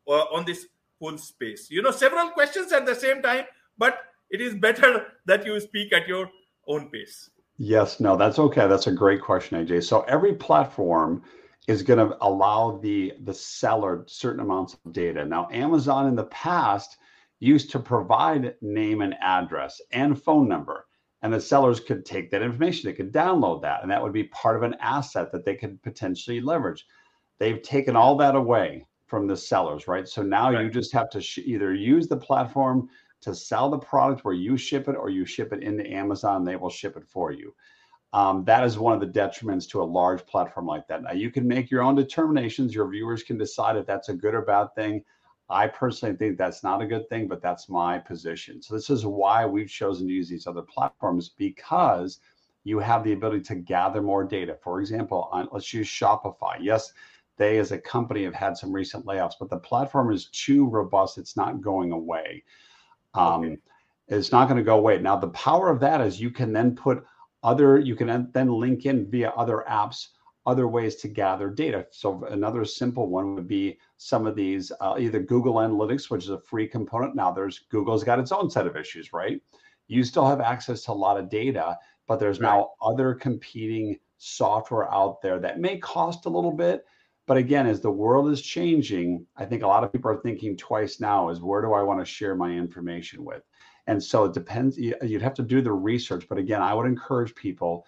[0.09, 0.67] uh, on this
[1.03, 1.69] full space.
[1.69, 3.45] You know, several questions at the same time,
[3.77, 3.99] but
[4.31, 6.31] it is better that you speak at your
[6.69, 7.29] own pace.
[7.59, 8.67] Yes, no, that's okay.
[8.69, 9.85] That's a great question, AJ.
[9.85, 11.23] So every platform
[11.69, 15.25] is going to allow the the seller certain amounts of data.
[15.25, 16.97] Now, Amazon in the past
[17.41, 20.87] used to provide name and address and phone number,
[21.23, 22.88] and the sellers could take that information.
[22.88, 25.83] They could download that, and that would be part of an asset that they could
[25.83, 26.87] potentially leverage.
[27.38, 30.09] They've taken all that away from the sellers, right?
[30.09, 30.64] So now right.
[30.64, 32.88] you just have to sh- either use the platform
[33.20, 36.57] to sell the product where you ship it or you ship it into Amazon, they
[36.57, 37.55] will ship it for you.
[38.14, 41.03] Um, that is one of the detriments to a large platform like that.
[41.03, 42.75] Now, you can make your own determinations.
[42.75, 45.05] Your viewers can decide if that's a good or bad thing.
[45.51, 48.62] I personally think that's not a good thing, but that's my position.
[48.62, 52.18] So, this is why we've chosen to use these other platforms because
[52.64, 54.57] you have the ability to gather more data.
[54.62, 56.57] For example, on, let's use Shopify.
[56.61, 56.94] Yes,
[57.38, 61.18] they as a company have had some recent layoffs, but the platform is too robust.
[61.18, 62.45] It's not going away.
[63.14, 63.57] Um, okay.
[64.09, 64.99] It's not going to go away.
[64.99, 67.05] Now, the power of that is you can then put
[67.42, 70.09] other, you can then link in via other apps,
[70.45, 71.87] other ways to gather data.
[71.90, 76.31] So, another simple one would be some of these uh, either Google Analytics, which is
[76.31, 77.14] a free component.
[77.14, 79.40] Now, there's Google's got its own set of issues, right?
[79.87, 82.49] You still have access to a lot of data, but there's right.
[82.49, 86.85] now other competing software out there that may cost a little bit
[87.27, 90.57] but again, as the world is changing, I think a lot of people are thinking
[90.57, 93.43] twice now is where do I want to share my information with?
[93.87, 94.79] And so it depends.
[94.79, 96.27] You'd have to do the research.
[96.29, 97.87] But again, I would encourage people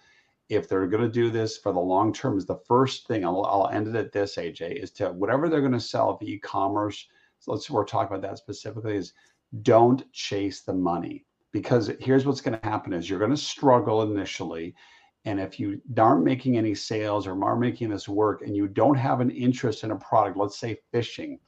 [0.49, 3.43] if they're going to do this for the long term is the first thing I'll,
[3.45, 7.07] I'll end it at this AJ is to whatever they're going to sell via e-commerce.
[7.39, 9.13] So let's we're talking about that specifically is
[9.61, 14.03] don't chase the money because here's what's going to happen is you're going to struggle
[14.03, 14.75] initially
[15.25, 18.95] and if you aren't making any sales or aren't making this work and you don't
[18.95, 21.39] have an interest in a product, let's say fishing.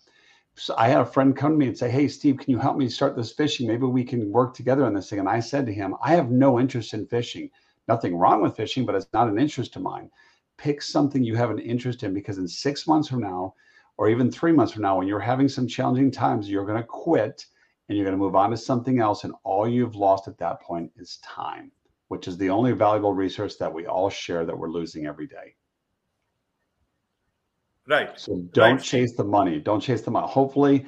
[0.55, 2.77] So I had a friend come to me and say, Hey, Steve, can you help
[2.77, 3.67] me start this fishing?
[3.67, 5.19] Maybe we can work together on this thing.
[5.19, 7.51] And I said to him, I have no interest in fishing.
[7.87, 10.09] Nothing wrong with fishing, but it's not an interest of mine.
[10.57, 13.53] Pick something you have an interest in because in six months from now,
[13.97, 16.87] or even three months from now, when you're having some challenging times, you're going to
[16.87, 17.45] quit
[17.87, 19.23] and you're going to move on to something else.
[19.23, 21.71] And all you've lost at that point is time,
[22.07, 25.55] which is the only valuable resource that we all share that we're losing every day.
[27.87, 28.19] Right.
[28.19, 28.83] So don't Right.
[28.83, 29.59] chase the money.
[29.59, 30.27] Don't chase the money.
[30.27, 30.85] Hopefully,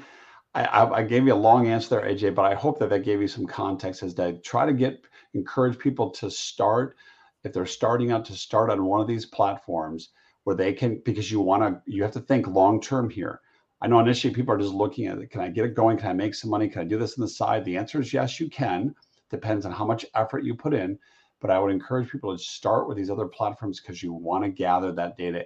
[0.53, 3.03] I, I, I gave you a long answer there, AJ, but I hope that that
[3.03, 6.97] gave you some context as to try to get encourage people to start
[7.43, 10.09] if they're starting out to start on one of these platforms
[10.43, 13.41] where they can because you want to you have to think long term here.
[13.81, 15.29] I know initially people are just looking at it.
[15.31, 15.97] Can I get it going?
[15.97, 16.67] Can I make some money?
[16.67, 17.63] Can I do this on the side?
[17.63, 18.93] The answer is yes, you can.
[19.29, 20.97] Depends on how much effort you put in.
[21.39, 24.49] But I would encourage people to start with these other platforms because you want to
[24.49, 25.45] gather that data.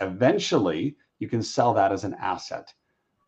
[0.00, 2.72] Eventually, you can sell that as an asset.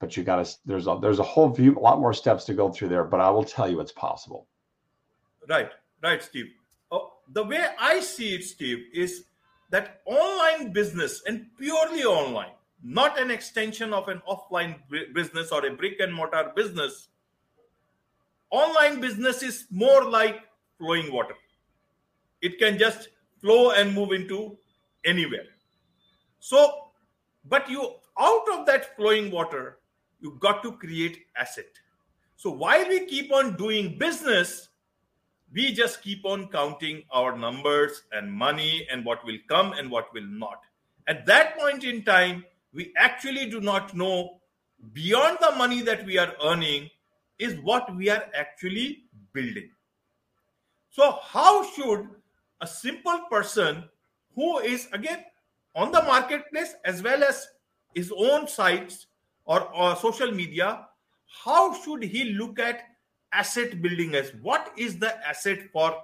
[0.00, 2.54] But you got to there's a there's a whole few a lot more steps to
[2.54, 3.04] go through there.
[3.04, 4.46] But I will tell you it's possible.
[5.48, 5.70] Right,
[6.02, 6.46] right, Steve.
[6.90, 9.24] Oh, the way I see it, Steve, is
[9.70, 15.64] that online business and purely online, not an extension of an offline bu- business or
[15.66, 17.08] a brick and mortar business.
[18.54, 20.42] Online business is more like
[20.78, 21.34] flowing water.
[22.40, 23.08] It can just
[23.40, 24.56] flow and move into
[25.04, 25.46] anywhere.
[26.38, 26.90] So,
[27.46, 29.78] but you out of that flowing water,
[30.20, 31.66] you got to create asset.
[32.36, 34.68] So while we keep on doing business,
[35.52, 40.14] we just keep on counting our numbers and money and what will come and what
[40.14, 40.60] will not.
[41.08, 44.38] At that point in time, we actually do not know
[44.92, 46.90] beyond the money that we are earning
[47.38, 49.70] is what we are actually building.
[50.90, 52.08] So, how should
[52.60, 53.84] a simple person
[54.34, 55.24] who is again
[55.74, 57.46] on the marketplace as well as
[57.94, 59.06] his own sites
[59.44, 60.86] or, or social media,
[61.44, 62.82] how should he look at
[63.32, 65.94] asset building as what is the asset for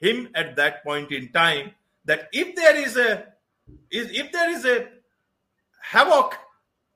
[0.00, 1.70] him at that point in time
[2.04, 3.26] that if there is a
[3.90, 4.88] is if there is a
[5.80, 6.36] havoc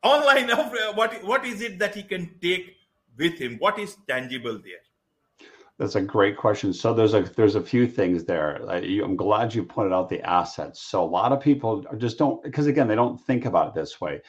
[0.02, 2.73] online of uh, what what is it that he can take
[3.18, 4.84] with him what is tangible there
[5.78, 6.72] That's a great question.
[6.72, 8.60] So there's a there's a few things there.
[8.70, 10.80] I, I'm glad you pointed out the assets.
[10.82, 14.00] So a lot of people just don't because again they don't think about it this
[14.00, 14.20] way.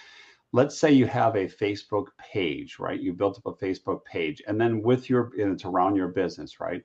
[0.54, 3.00] Let's say you have a Facebook page, right?
[3.00, 6.60] You built up a Facebook page, and then with your and it's around your business,
[6.60, 6.84] right?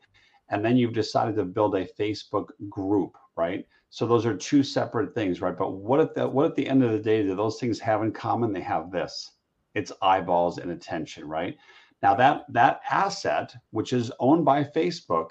[0.51, 3.67] And then you've decided to build a Facebook group, right?
[3.91, 5.57] So those are two separate things, right?
[5.57, 8.03] But what at the what at the end of the day do those things have
[8.03, 8.53] in common?
[8.53, 9.33] They have this.
[9.75, 11.57] It's eyeballs and attention, right?
[12.03, 15.31] Now that that asset, which is owned by Facebook,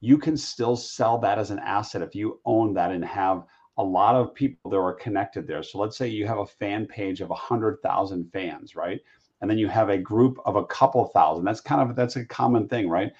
[0.00, 3.44] you can still sell that as an asset if you own that and have
[3.78, 5.62] a lot of people that are connected there.
[5.62, 9.00] So let's say you have a fan page of 100,000 fans, right?
[9.40, 11.44] And then you have a group of a couple thousand.
[11.44, 13.12] That's kind of that's a common thing, right?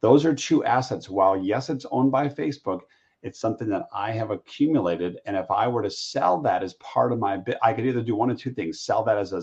[0.00, 1.08] Those are two assets.
[1.08, 2.80] While yes, it's owned by Facebook,
[3.22, 7.12] it's something that I have accumulated and if I were to sell that as part
[7.12, 8.80] of my bit, I could either do one of two things.
[8.80, 9.42] Sell that as a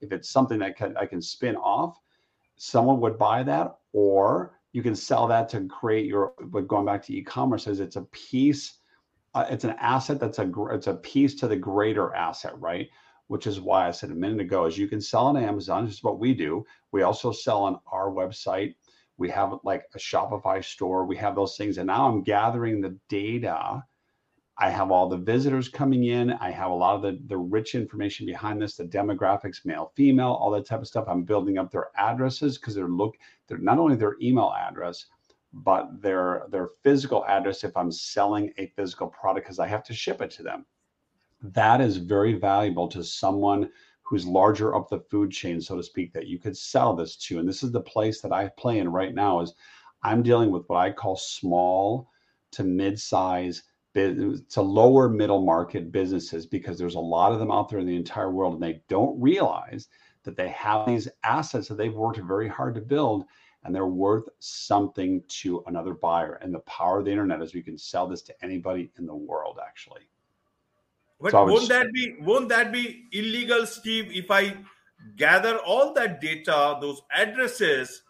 [0.00, 1.98] if it's something that can, I can spin off
[2.58, 7.02] someone would buy that or you can sell that to create your but going back
[7.02, 8.80] to e-commerce is it's a piece
[9.34, 12.88] uh, it's an asset that's a it's a piece to the greater asset right?
[13.28, 15.94] Which is why i said a minute ago is you can sell on amazon this
[15.94, 16.64] is what we do.
[16.92, 18.74] We also sell on our website.
[19.18, 21.04] We have like a shopify store.
[21.04, 21.78] We have those things.
[21.78, 23.84] And now i'm gathering the data
[24.60, 26.32] I have all the visitors coming in.
[26.32, 30.32] I have a lot of the, the rich information behind this, the demographics, male, female,
[30.32, 31.06] all that type of stuff.
[31.08, 33.16] I'm building up their addresses because they're look
[33.46, 35.06] they're not only their email address,
[35.52, 39.94] but their their physical address if I'm selling a physical product because I have to
[39.94, 40.66] ship it to them.
[41.40, 43.70] That is very valuable to someone
[44.02, 47.38] who's larger up the food chain, so to speak, that you could sell this to.
[47.38, 49.54] And this is the place that I play in right now is
[50.02, 52.10] I'm dealing with what I call small
[52.52, 53.62] to mid-size
[54.06, 57.96] to lower middle market businesses because there's a lot of them out there in the
[57.96, 59.88] entire world and they don't realize
[60.24, 63.24] that they have these assets that they've worked very hard to build
[63.64, 66.34] and they're worth something to another buyer.
[66.34, 69.14] And the power of the internet is we can sell this to anybody in the
[69.14, 70.08] world actually.
[71.20, 74.56] But So won't that be won't that be illegal steve if i
[75.16, 78.02] gather all that data those addresses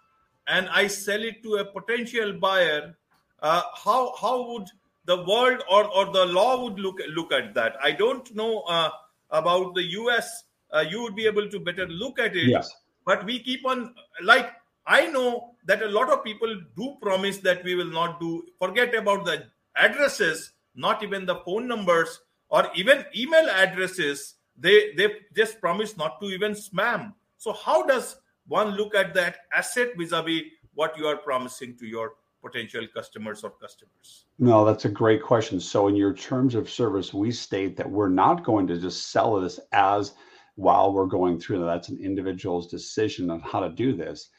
[0.46, 2.94] and i sell it to a potential buyer?
[3.40, 4.68] Uh, how how would
[5.09, 7.77] the world or, or the law would look look at that.
[7.83, 8.90] I don't know uh,
[9.31, 12.49] about the us uh, you would be able to better look at it.
[12.49, 12.71] Yes.
[13.05, 14.53] But we keep on like
[14.87, 18.94] i know that a lot of people do promise that we will not do forget
[18.94, 19.35] about the
[19.77, 24.37] addresses not even the phone numbers or even email addresses.
[24.57, 27.12] They they just promise not to even spam.
[27.37, 28.16] So how does
[28.47, 30.42] one look at that asset vis-a-vis
[30.75, 35.61] what you are promising to your potential customers or customers No, that's a great question.
[35.61, 39.40] So, in your terms of service, we state that we're not going to just sell
[39.40, 40.14] this as
[40.55, 41.64] while we're going through.
[41.64, 44.31] That's an individual's decision on how to do this.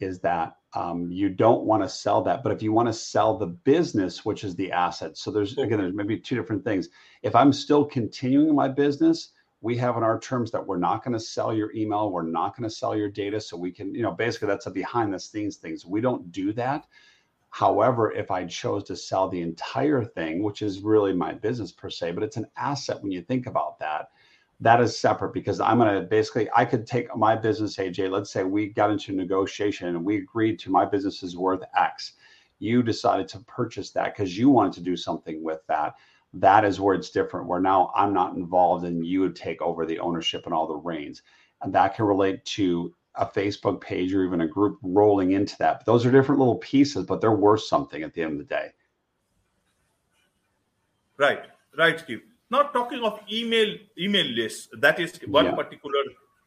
[0.00, 3.36] is that um, you don't want to sell that but if you want to sell
[3.36, 6.88] the business which is the asset so there's again there's maybe two different things
[7.22, 11.14] if i'm still continuing my business we have in our terms that we're not going
[11.14, 14.02] to sell your email we're not going to sell your data so we can you
[14.02, 16.86] know basically that's a behind the scenes things we don't do that
[17.58, 21.90] however if i chose to sell the entire thing which is really my business per
[21.90, 24.10] se but it's an asset when you think about that
[24.60, 28.32] that is separate because I'm going to basically, I could take my business, AJ, let's
[28.32, 32.14] say we got into negotiation and we agreed to my business is worth X.
[32.58, 35.94] You decided to purchase that because you wanted to do something with that.
[36.34, 39.86] That is where it's different, where now I'm not involved and you would take over
[39.86, 41.22] the ownership and all the reins.
[41.62, 45.80] And that can relate to a Facebook page or even a group rolling into that.
[45.80, 48.44] But those are different little pieces, but they're worth something at the end of the
[48.44, 48.68] day.
[51.18, 51.42] Right,
[51.76, 55.54] right, Steve not talking of email email lists that is one yeah.
[55.54, 56.02] particular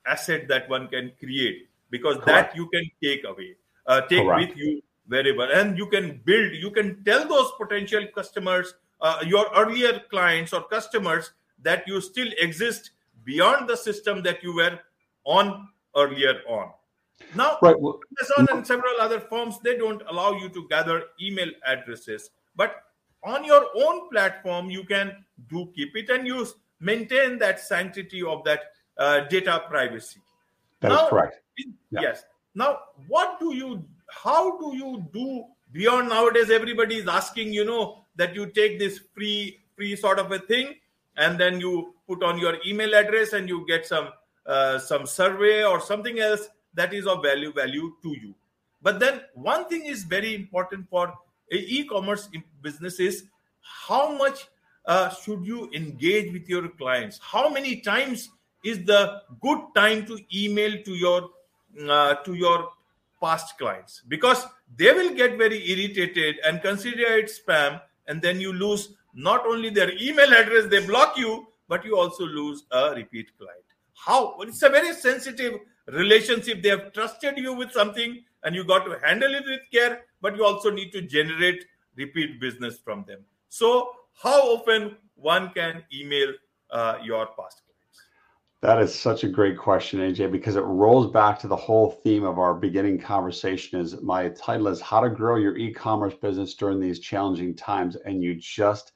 [0.06, 2.54] asset that one can create because Correct.
[2.54, 3.56] that you can take away
[3.88, 4.50] uh, take Correct.
[4.50, 9.46] with you wherever and you can build you can tell those potential customers uh, your
[9.56, 11.32] earlier clients or customers
[11.62, 12.92] that you still exist
[13.24, 14.80] beyond the system that you were
[15.26, 16.72] on earlier on
[17.36, 17.80] now right.
[17.80, 22.84] well, amazon and several other firms they don't allow you to gather email addresses but
[23.24, 25.16] on your own platform you can
[25.50, 28.62] do keep it and use maintain that sanctity of that
[28.98, 30.20] uh, data privacy
[30.80, 32.02] That now, is correct yeah.
[32.02, 32.24] yes
[32.56, 38.04] now what do you how do you do beyond nowadays everybody is asking you know
[38.16, 40.76] that you take this free free sort of a thing
[41.18, 44.10] and then you put on your email address and you get some
[44.46, 48.34] uh, some survey or something else that is of value value to you.
[48.82, 51.14] But then one thing is very important for
[51.52, 52.30] e-commerce
[52.62, 53.26] business is
[53.62, 54.48] how much
[54.86, 57.20] uh, should you engage with your clients?
[57.22, 58.30] How many times
[58.64, 61.30] is the good time to email to your
[61.88, 62.70] uh, to your
[63.22, 64.02] past clients?
[64.08, 69.46] Because they will get very irritated and consider it spam and then you lose not
[69.46, 73.71] only their email address they block you but you also lose a repeat client
[74.06, 74.38] how?
[74.42, 76.64] It's a very sensitive relationship.
[76.64, 80.36] They have trusted you with something and you got to handle it with care but
[80.36, 83.20] you also need to generate repeat business from them.
[83.50, 86.34] So how often one can email
[86.70, 88.02] uh, your past clients?
[88.62, 92.24] That is such a great question aj because it rolls back to the whole theme
[92.24, 96.80] of our beginning conversation is my title is how to grow your e-commerce business during
[96.80, 97.96] these challenging times.
[98.06, 98.92] And you just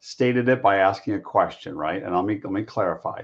[0.00, 2.02] stated it by asking a question right?
[2.02, 3.22] And let me let me clarify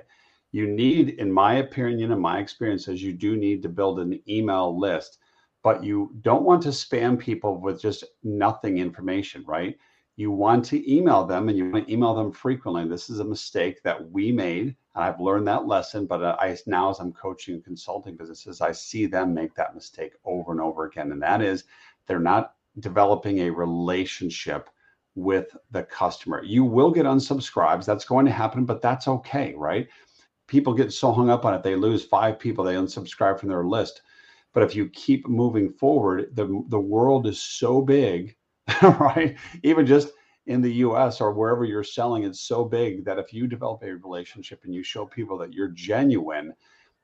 [0.55, 4.79] you need in my opinion and my experiences you do need to build an email
[4.79, 5.19] list
[5.65, 9.77] but you don't want to spam people with just nothing information, right?
[10.17, 12.87] You want to email them and you want to email them frequently.
[12.87, 14.77] This is a mistake that we made.
[14.95, 18.73] I've learned that lesson, but uh, I now as I'm coaching and consulting businesses, I
[18.73, 21.11] see them make that mistake over and over again.
[21.11, 21.65] And that is
[22.07, 24.69] they're not developing a relationship
[25.15, 26.45] with the customer.
[26.45, 27.87] You will get unsubscribes.
[27.87, 29.89] That's going to happen, but that's okay, right?
[30.47, 31.63] People get so hung up on it.
[31.63, 34.03] They lose five people, they unsubscribe from their list
[34.55, 38.37] but if you keep moving forward, the, the world is so big,
[38.83, 39.37] right?
[39.65, 40.13] Even just
[40.47, 43.93] in the US or wherever you're selling, it's so big that if you develop a
[43.93, 46.55] relationship and you show people that you're genuine,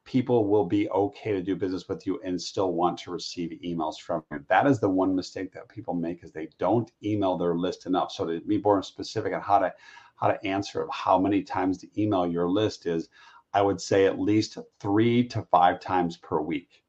[0.05, 3.99] people will be okay to do business with you and still want to receive emails
[3.99, 4.45] from you.
[4.49, 8.13] That is the one mistake that people make is they don't email their list enough.
[8.13, 9.73] So to be more specific on how to
[10.21, 13.09] how to answer of how many times to email your list is,
[13.53, 16.85] I would say at least three to five times per week.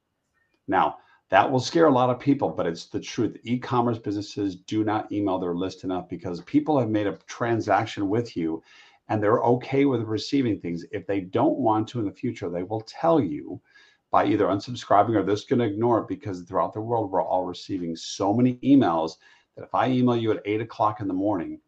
[0.67, 0.97] Now,
[1.29, 3.37] that will scare a lot of people, but it's the truth.
[3.43, 8.09] E commerce businesses do not email their list enough because people have made a transaction
[8.09, 8.61] with you
[9.07, 10.85] and they're okay with receiving things.
[10.91, 13.61] If they don't want to in the future, they will tell you
[14.11, 17.23] by either unsubscribing or they're just going to ignore it because throughout the world, we're
[17.23, 19.13] all receiving so many emails
[19.55, 21.59] that if I email you at eight o'clock in the morning,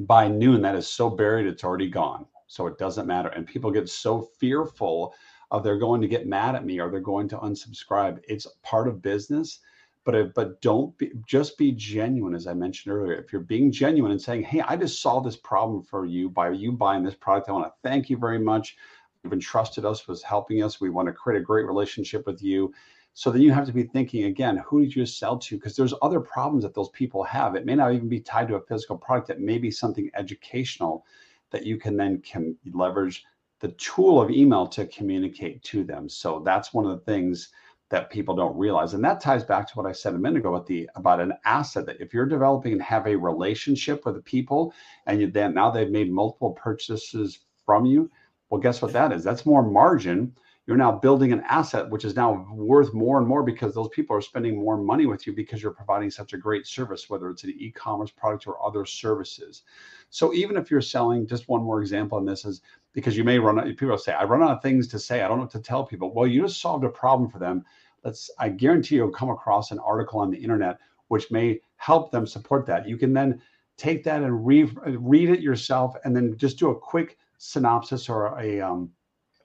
[0.00, 2.26] by noon, that is so buried, it's already gone.
[2.46, 3.28] So it doesn't matter.
[3.28, 5.14] And people get so fearful
[5.50, 8.20] of they're going to get mad at me or they're going to unsubscribe.
[8.28, 9.60] It's part of business,
[10.04, 13.14] but but don't be just be genuine as I mentioned earlier.
[13.14, 16.50] If you're being genuine and saying, "Hey, I just solved this problem for you by
[16.50, 17.48] you buying this product.
[17.48, 18.76] I want to thank you very much.
[19.22, 20.80] You've entrusted us with helping us.
[20.80, 22.72] We want to create a great relationship with you."
[23.20, 25.56] So then you have to be thinking again, who did you sell to?
[25.56, 27.54] Because there's other problems that those people have.
[27.54, 29.28] It may not even be tied to a physical product.
[29.28, 31.04] It may be something educational
[31.50, 33.26] that you can then can leverage
[33.60, 36.08] the tool of email to communicate to them.
[36.08, 37.50] So that's one of the things
[37.90, 38.94] that people don't realize.
[38.94, 41.34] And that ties back to what I said a minute ago about the about an
[41.44, 44.72] asset that if you're developing and have a relationship with the people
[45.04, 48.10] and you then now they've made multiple purchases from you,
[48.48, 49.22] well, guess what that is?
[49.22, 50.34] That's more margin.
[50.66, 54.14] You're now building an asset which is now worth more and more because those people
[54.16, 57.44] are spending more money with you because you're providing such a great service whether it's
[57.44, 59.62] an e-commerce product or other services.
[60.10, 62.60] So even if you're selling just one more example on this is
[62.92, 65.22] because you may run out people say i run out of things to say.
[65.22, 66.12] I don't know what to tell people.
[66.14, 67.64] Well you just solved a problem for them.
[68.04, 72.26] Let's i guarantee you'll come across an article on the internet which may help them
[72.26, 72.86] support that.
[72.86, 73.42] You can then
[73.76, 78.38] take that and read read it yourself and then just do a quick synopsis or
[78.38, 78.90] a um,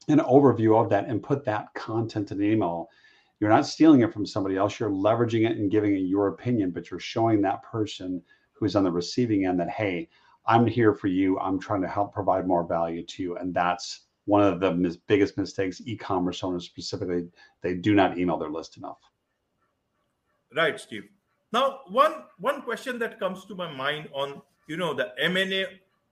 [0.08, 2.90] an overview of that and put that content in an email.
[3.40, 4.80] You're not stealing it from somebody else.
[4.80, 8.22] You're leveraging it and giving it your opinion, but you're showing that person
[8.54, 10.08] who's on the receiving end that, hey,
[10.46, 11.40] I'm here for you.
[11.40, 13.38] I'm trying to help provide more value to you.
[13.38, 17.28] And that's one of the mis- biggest mistakes e-commerce owners specifically,
[17.62, 19.00] they do not email their list enough.
[20.56, 21.10] Right, Steve.
[21.52, 25.66] Now, one one question that comes to my mind on you know the M&A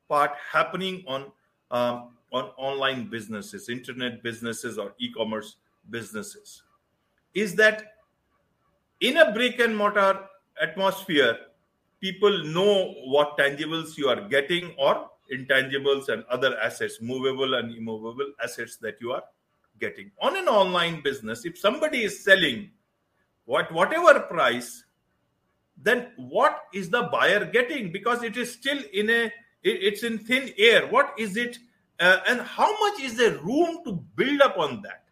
[0.08, 1.32] part happening on
[1.72, 5.58] um, on online businesses, internet businesses, or e commerce
[5.90, 6.64] businesses
[7.34, 7.94] is that
[9.00, 10.20] in a brick and mortar
[10.62, 11.38] atmosphere,
[12.00, 18.32] people know what tangibles you are getting or intangibles and other assets, movable and immovable
[18.44, 19.24] assets that you are
[19.80, 20.12] getting.
[20.22, 22.70] On an online business, if somebody is selling
[23.46, 24.84] what whatever price,
[25.82, 27.92] then what is the buyer getting?
[27.92, 29.32] Because it is still in a
[29.64, 30.88] it's in thin air.
[30.88, 31.58] What is it
[32.04, 35.04] uh, and how much is there room to build up on that?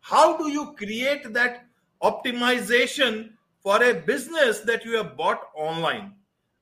[0.00, 1.66] How do you create that
[2.02, 3.30] optimization
[3.60, 6.12] for a business that you have bought online?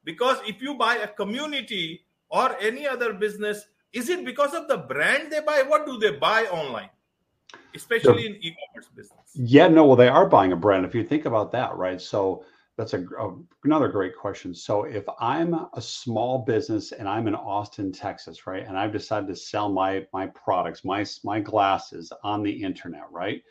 [0.04, 4.76] Because if you buy a community or any other business is it because of the
[4.76, 5.62] brand they buy?
[5.66, 6.90] What do they buy online?
[7.74, 9.26] Especially in e-commerce business.
[9.34, 12.00] Yeah no well they are buying a brand if you think about that right?
[12.00, 12.44] So
[12.76, 14.54] that's a, a, another great question.
[14.54, 19.28] So if I'm a small business and I'm in Austin, Texas, right, and I've decided
[19.28, 23.42] to sell my my products, my my glasses on the internet, right?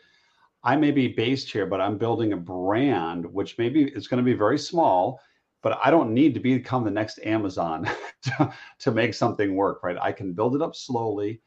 [0.64, 4.24] I may be based here, but I'm building a brand, which maybe it's going to
[4.24, 5.22] be very small,
[5.62, 7.88] but I don't need to become the next Amazon
[8.24, 9.98] to, to make something work, right?
[10.02, 11.42] I can build it up slowly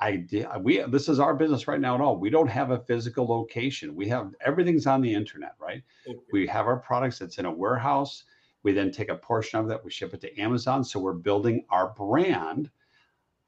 [0.00, 2.16] idea we this is our business right now at all.
[2.16, 3.94] We don't have a physical location.
[3.94, 5.82] We have everything's on the internet right?
[6.08, 6.18] Okay.
[6.32, 8.24] we have our products that's in a warehouse.
[8.62, 10.84] We then take a portion of that we ship it to amazon.
[10.84, 12.70] So we're building our brand.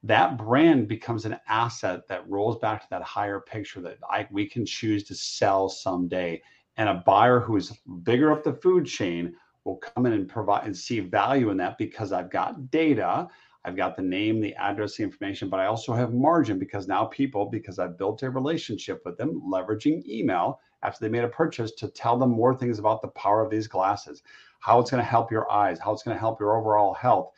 [0.03, 4.45] That brand becomes an asset that rolls back to that higher picture that I, we
[4.45, 6.41] can choose to sell someday.
[6.77, 7.71] And a buyer who's
[8.03, 9.35] bigger up the food chain
[9.65, 13.27] will come in and provide and see value in that because i've got data
[13.65, 17.05] I've got the name, the address, the information, but I also have margin because now
[17.05, 21.71] people, because I've built a relationship with them, leveraging email after they made a purchase
[21.71, 24.21] to tell them more things about the power of these glasses,
[24.59, 27.31] how it's going to help your eyes, how it's going to help your overall health.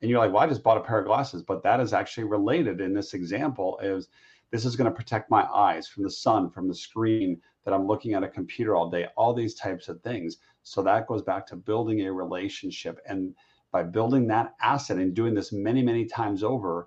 [0.00, 2.24] And you're like, well, I just bought a pair of glasses, but that is actually
[2.24, 4.08] related in this example is
[4.50, 7.86] this is going to protect my eyes from the sun, from the screen that I'm
[7.86, 10.38] looking at a computer all day, all these types of things.
[10.62, 13.34] So that goes back to building a relationship and
[13.76, 16.86] by building that asset and doing this many, many times over,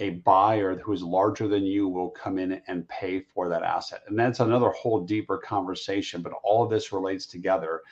[0.00, 4.02] a buyer who is larger than you will come in and pay for that asset.
[4.08, 7.82] And that's another whole deeper conversation, but all of this relates together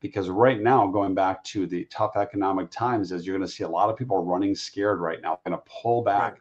[0.00, 3.64] because right now, going back to the tough economic times, is you're going to see
[3.64, 6.32] a lot of people running scared right now, going to pull back.
[6.32, 6.40] Right.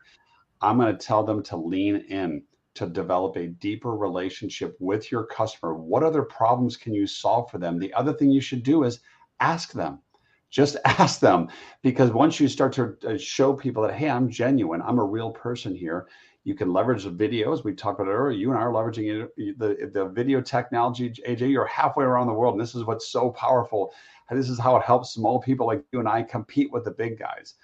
[0.60, 2.44] I'm going to tell them to lean in
[2.74, 5.74] to develop a deeper relationship with your customer.
[5.74, 7.80] What other problems can you solve for them?
[7.80, 9.00] The other thing you should do is
[9.40, 10.02] ask them
[10.50, 11.50] just ask them
[11.82, 14.82] because once you start to uh, show people that hey i'm genuine.
[14.82, 16.08] I'm a real person here.
[16.44, 17.64] You can leverage the videos.
[17.64, 18.38] We talked about earlier.
[18.38, 19.28] You and i are leveraging
[19.58, 23.32] the, the video technology aj you're halfway around the world and this is what's so
[23.32, 23.94] powerful.
[24.32, 27.20] This is how it helps small people like you and i compete with the big
[27.20, 27.56] guys.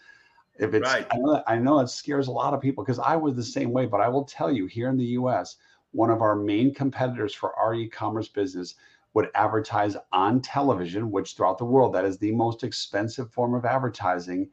[0.60, 1.08] If it's right.
[1.12, 3.44] I, know that, I know it scares a lot of people because i was the
[3.44, 5.56] same way but i will tell you here in the us
[5.92, 8.76] one of our main competitors for our e-commerce business
[9.14, 13.66] would advertise on television, which throughout the world that is the most expensive form of
[13.66, 14.50] advertising.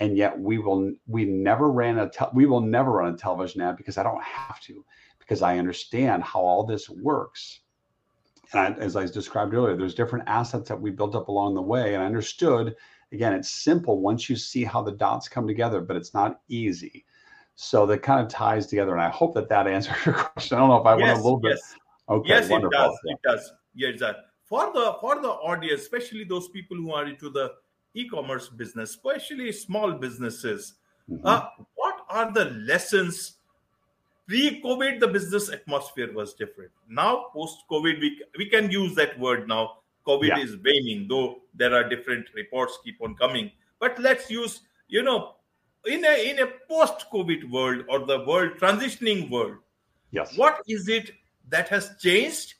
[0.00, 3.60] And yet we will we never ran a te- we will never run a television
[3.62, 4.84] ad because I don't have to
[5.18, 7.60] because I understand how all this works.
[8.52, 11.62] And I, as I described earlier, there's different assets that we built up along the
[11.62, 12.76] way, and I understood.
[13.12, 17.04] Again, it's simple once you see how the dots come together, but it's not easy.
[17.54, 20.56] So that kind of ties together, and I hope that that answers your question.
[20.56, 21.72] I don't know if I yes, went a little yes.
[21.72, 21.80] bit.
[22.16, 22.78] Okay, yes, wonderful.
[22.78, 22.98] it does.
[23.04, 27.30] It does yes that for the for the audience especially those people who are into
[27.30, 27.52] the
[27.94, 30.74] e-commerce business especially small businesses
[31.10, 31.26] mm-hmm.
[31.26, 33.36] uh, what are the lessons
[34.26, 39.78] pre-covid the business atmosphere was different now post-covid we, we can use that word now
[40.06, 40.38] covid yeah.
[40.38, 43.50] is waning though there are different reports keep on coming
[43.80, 45.34] but let's use you know
[45.86, 49.56] in a in a post-covid world or the world transitioning world
[50.14, 50.36] Yes.
[50.36, 51.10] What is it
[51.48, 52.54] that has changed?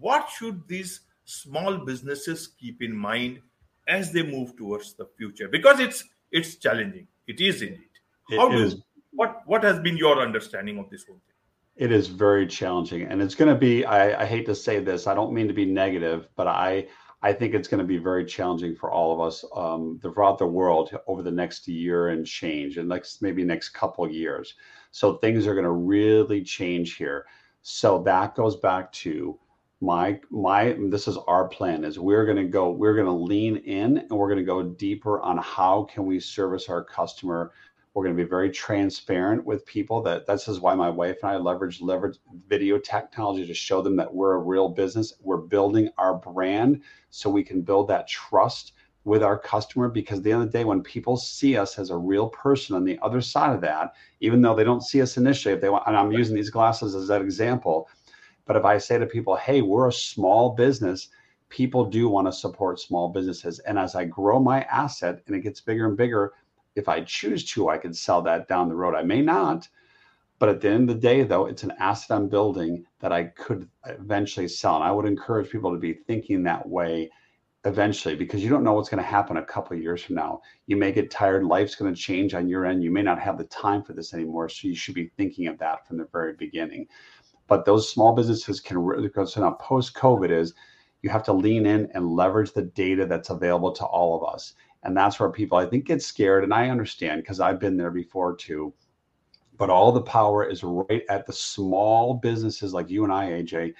[0.00, 3.40] What should these small businesses keep in mind
[3.86, 5.48] as they move towards the future?
[5.48, 7.06] Because it's it's challenging.
[7.26, 7.94] It is indeed.
[8.30, 8.76] How it do, is.
[9.12, 11.36] what what has been your understanding of this whole thing?
[11.76, 13.84] It is very challenging, and it's going to be.
[13.84, 15.06] I, I hate to say this.
[15.06, 16.86] I don't mean to be negative, but I
[17.22, 20.46] I think it's going to be very challenging for all of us um, throughout the
[20.46, 24.54] world over the next year and change, and next maybe next couple of years.
[24.92, 27.26] So things are going to really change here.
[27.62, 29.38] So that goes back to
[29.80, 33.56] my my this is our plan is we're going to go we're going to lean
[33.56, 37.52] in and we're going to go deeper on how can we service our customer.
[37.94, 41.32] We're going to be very transparent with people that this is why my wife and
[41.32, 45.14] i leverage leverage video technology to show them that we're a real business.
[45.20, 48.74] We're building our brand so we can build that trust
[49.04, 51.88] with our customer because at the end of the day when people see us as
[51.88, 55.16] a real person on the other side of that even though they don't see us
[55.16, 57.88] initially if they want and i'm using these glasses as that example
[58.46, 61.08] but if I say to people, hey, we're a small business,
[61.48, 63.58] people do want to support small businesses.
[63.60, 66.32] And as I grow my asset and it gets bigger and bigger,
[66.76, 68.94] if I choose to, I can sell that down the road.
[68.94, 69.68] I may not.
[70.38, 73.24] But at the end of the day, though, it's an asset I'm building that I
[73.24, 74.76] could eventually sell.
[74.76, 77.10] And I would encourage people to be thinking that way
[77.64, 80.40] eventually because you don't know what's going to happen a couple of years from now.
[80.66, 82.82] You may get tired, life's going to change on your end.
[82.82, 84.48] You may not have the time for this anymore.
[84.48, 86.86] So you should be thinking of that from the very beginning.
[87.50, 89.24] But those small businesses can really go.
[89.24, 90.54] So now post COVID is
[91.02, 94.54] you have to lean in and leverage the data that's available to all of us.
[94.84, 96.44] And that's where people, I think, get scared.
[96.44, 98.72] And I understand because I've been there before too.
[99.58, 103.74] But all the power is right at the small businesses like you and I, AJ.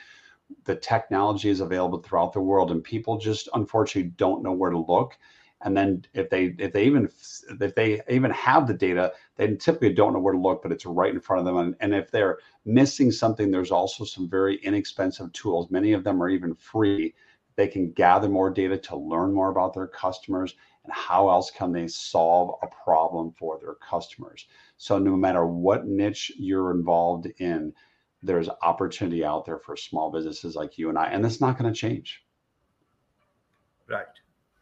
[0.64, 4.79] The technology is available throughout the world, and people just unfortunately don't know where to
[4.79, 5.16] look
[5.63, 7.09] and then if they if they even
[7.61, 10.87] if they even have the data they typically don't know where to look but it's
[10.87, 11.57] right in front of them.
[11.59, 15.71] And, and if they're missing something there's also some very inexpensive tools.
[15.71, 17.15] Many of them are even free.
[17.57, 20.55] They can gather more data to learn more about their customers
[20.85, 24.47] and how else can they solve a problem for their customers.
[24.79, 27.73] So no matter what niche you're involved in
[28.23, 31.73] there's opportunity out there for small businesses like you and i and that's not going
[31.73, 32.23] to change.
[33.89, 34.07] Right.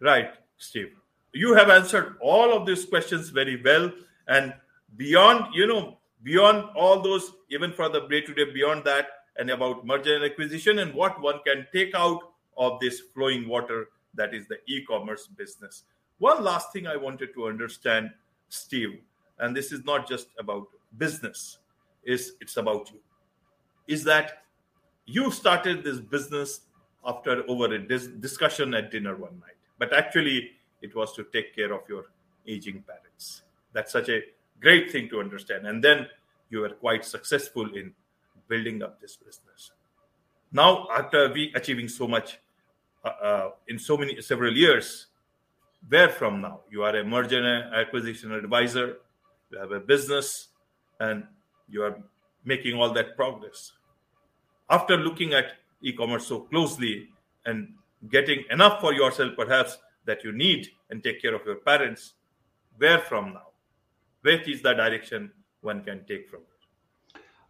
[0.01, 0.93] Right Steve.
[1.33, 3.91] You have answered all of these questions very well.
[4.27, 4.53] And
[4.97, 9.07] beyond, you know, beyond all those, even for the day to day, beyond that,
[9.37, 12.21] and about merger and acquisition and what one can take out
[12.57, 15.85] of this flowing water that is the e commerce business.
[16.19, 18.11] One last thing I wanted to understand,
[18.49, 18.99] Steve,
[19.39, 21.59] and this is not just about business,
[22.03, 22.99] is it's about you.
[23.87, 24.43] Is that
[25.07, 26.63] you started this business
[27.07, 30.51] after over a dis- discussion at dinner one night but actually
[30.83, 32.07] it was to take care of your
[32.47, 33.43] aging parents.
[33.73, 34.21] That's such a
[34.61, 35.67] great thing to understand.
[35.67, 36.07] And then
[36.51, 37.93] you were quite successful in
[38.49, 39.73] building up this business.
[40.51, 42.39] Now, after we achieving so much
[43.05, 45.07] uh, uh, in so many several years,
[45.89, 46.61] where from now?
[46.71, 48.97] You are a merger and acquisition advisor.
[49.51, 50.49] You have a business,
[50.99, 51.25] and
[51.69, 51.97] you are
[52.45, 53.73] making all that progress.
[54.71, 55.53] After looking at
[55.83, 57.09] e-commerce so closely
[57.45, 57.75] and
[58.11, 62.15] getting enough for yourself perhaps that you need and take care of your parents
[62.79, 63.49] where from now?
[64.23, 66.59] Where is the direction one can take from it?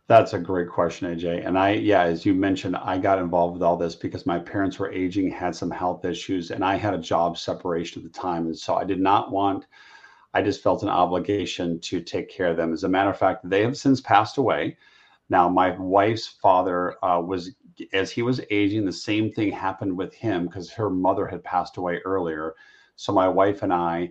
[0.07, 3.62] That's a great question aj and i yeah as you mentioned i got involved with
[3.62, 6.99] all this because my parents were aging had some health issues and i had a
[6.99, 8.46] job separation at the time.
[8.46, 9.66] And so i did not want
[10.32, 12.72] i just felt an obligation to take care of them.
[12.72, 14.78] As a matter of fact they have since passed away.
[15.28, 17.55] Now my wife's father uh, was
[17.92, 21.76] as he was aging, the same thing happened with him because her mother had passed
[21.76, 22.54] away earlier.
[22.96, 24.10] So my wife and I,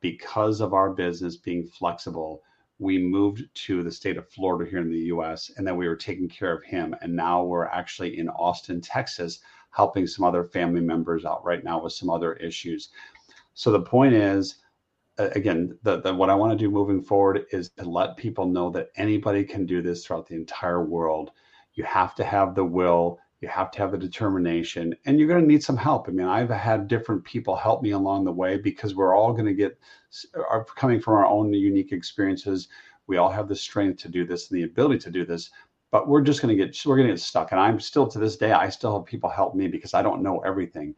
[0.00, 2.42] because of our business being flexible,
[2.78, 5.96] we moved to the state of Florida here in the US, and then we were
[5.96, 6.94] taking care of him.
[7.00, 9.40] And now we're actually in Austin, Texas,
[9.70, 12.90] helping some other family members out right now with some other issues.
[13.54, 14.56] So the point is,
[15.18, 18.70] again, the, the, what I want to do moving forward is to let people know
[18.70, 21.30] that anybody can do this throughout the entire world
[21.74, 25.42] you have to have the will you have to have the determination and you're going
[25.42, 26.08] to need some help.
[26.08, 29.46] I mean i've had different people help me along the way because we're all going
[29.46, 29.78] to get
[30.34, 32.68] are coming from our own unique experiences.
[33.06, 35.50] We all have the strength to do this and the ability to do this
[35.90, 37.52] but we're just going to get we're going to get stuck.
[37.52, 40.22] And i'm still to this day i still have people help me because i don't
[40.22, 40.94] know everything.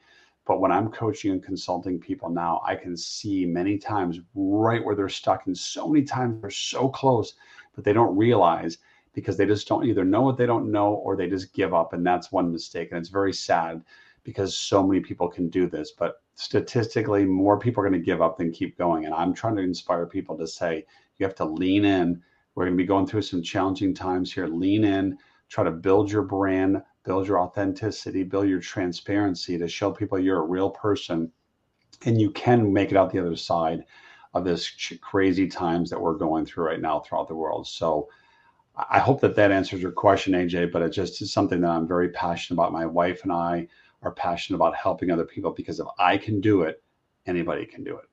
[0.47, 4.95] But when i'm coaching and consulting people now i can see many times right where
[4.95, 7.35] they're stuck and so many times they're so close
[7.75, 8.79] but they don't realize
[9.17, 11.95] because they just don't either know what they don't know or they just give up.
[11.95, 12.91] And that's one mistake.
[12.91, 13.83] And it's very sad
[14.25, 15.93] because so many people can do this.
[15.99, 19.07] But statistically, more people are going to give up than keep going.
[19.07, 20.85] And I'm trying to inspire people to say,
[21.17, 22.23] you have to lean in.
[22.55, 24.49] We're going to be going through some challenging times here.
[24.49, 25.17] Lean in,
[25.49, 30.43] try to build your brand, build your authenticity, build your transparency to show people you're
[30.43, 31.33] a real person
[32.05, 33.83] and you can make it out the other side
[34.35, 37.67] of this crazy times that we're going through right now throughout the world.
[37.67, 38.11] So
[38.77, 41.89] I hope that that answers your question, AJ, but it just is something that I'm
[41.89, 42.73] very passionate about.
[42.73, 43.69] My wife and I
[44.03, 46.83] are passionate about helping other people because if I can do it,
[47.27, 48.05] anybody can do it.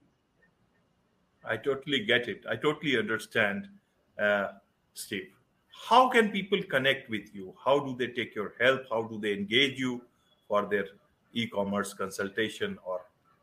[1.45, 2.45] I totally get it.
[2.49, 3.67] I totally understand,
[4.17, 4.47] uh,
[4.93, 5.27] Steve.
[5.89, 7.53] How can people connect with you?
[7.63, 8.83] How do they take your help?
[8.89, 10.01] How do they engage you
[10.47, 10.85] for their
[11.33, 13.01] e commerce consultation or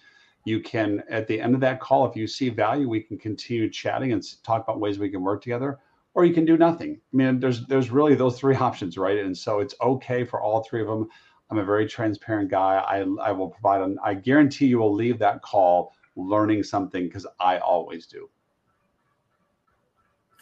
[0.45, 3.69] You can at the end of that call if you see value we can continue
[3.71, 5.79] chatting and talk about ways we can work together
[6.15, 7.01] or you can do nothing.
[7.13, 9.19] I mean there's there's really those three options right?
[9.19, 11.09] And so it's okay for all three of them
[11.49, 12.77] i'm a very transparent guy.
[12.77, 17.27] I i will provide an i guarantee you will leave that call learning something because
[17.39, 18.29] I always do.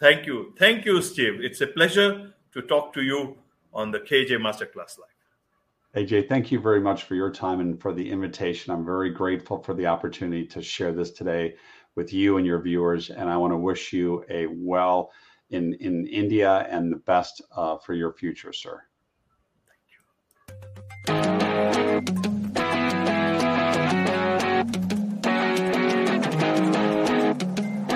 [0.00, 0.54] Thank you.
[0.58, 1.40] Thank you, Steve.
[1.40, 3.36] It's a pleasure to talk to you
[3.72, 5.14] on the KAJ Masterclass Live.
[5.96, 8.72] AJ, thank you very much for your time and for the invitation.
[8.72, 11.54] I'm very grateful for the opportunity to share this today
[11.94, 13.10] with you and your viewers.
[13.10, 15.12] And I want to wish you a well
[15.50, 18.82] in, in India and the best uh, for your future, sir.
[21.06, 22.33] Thank you.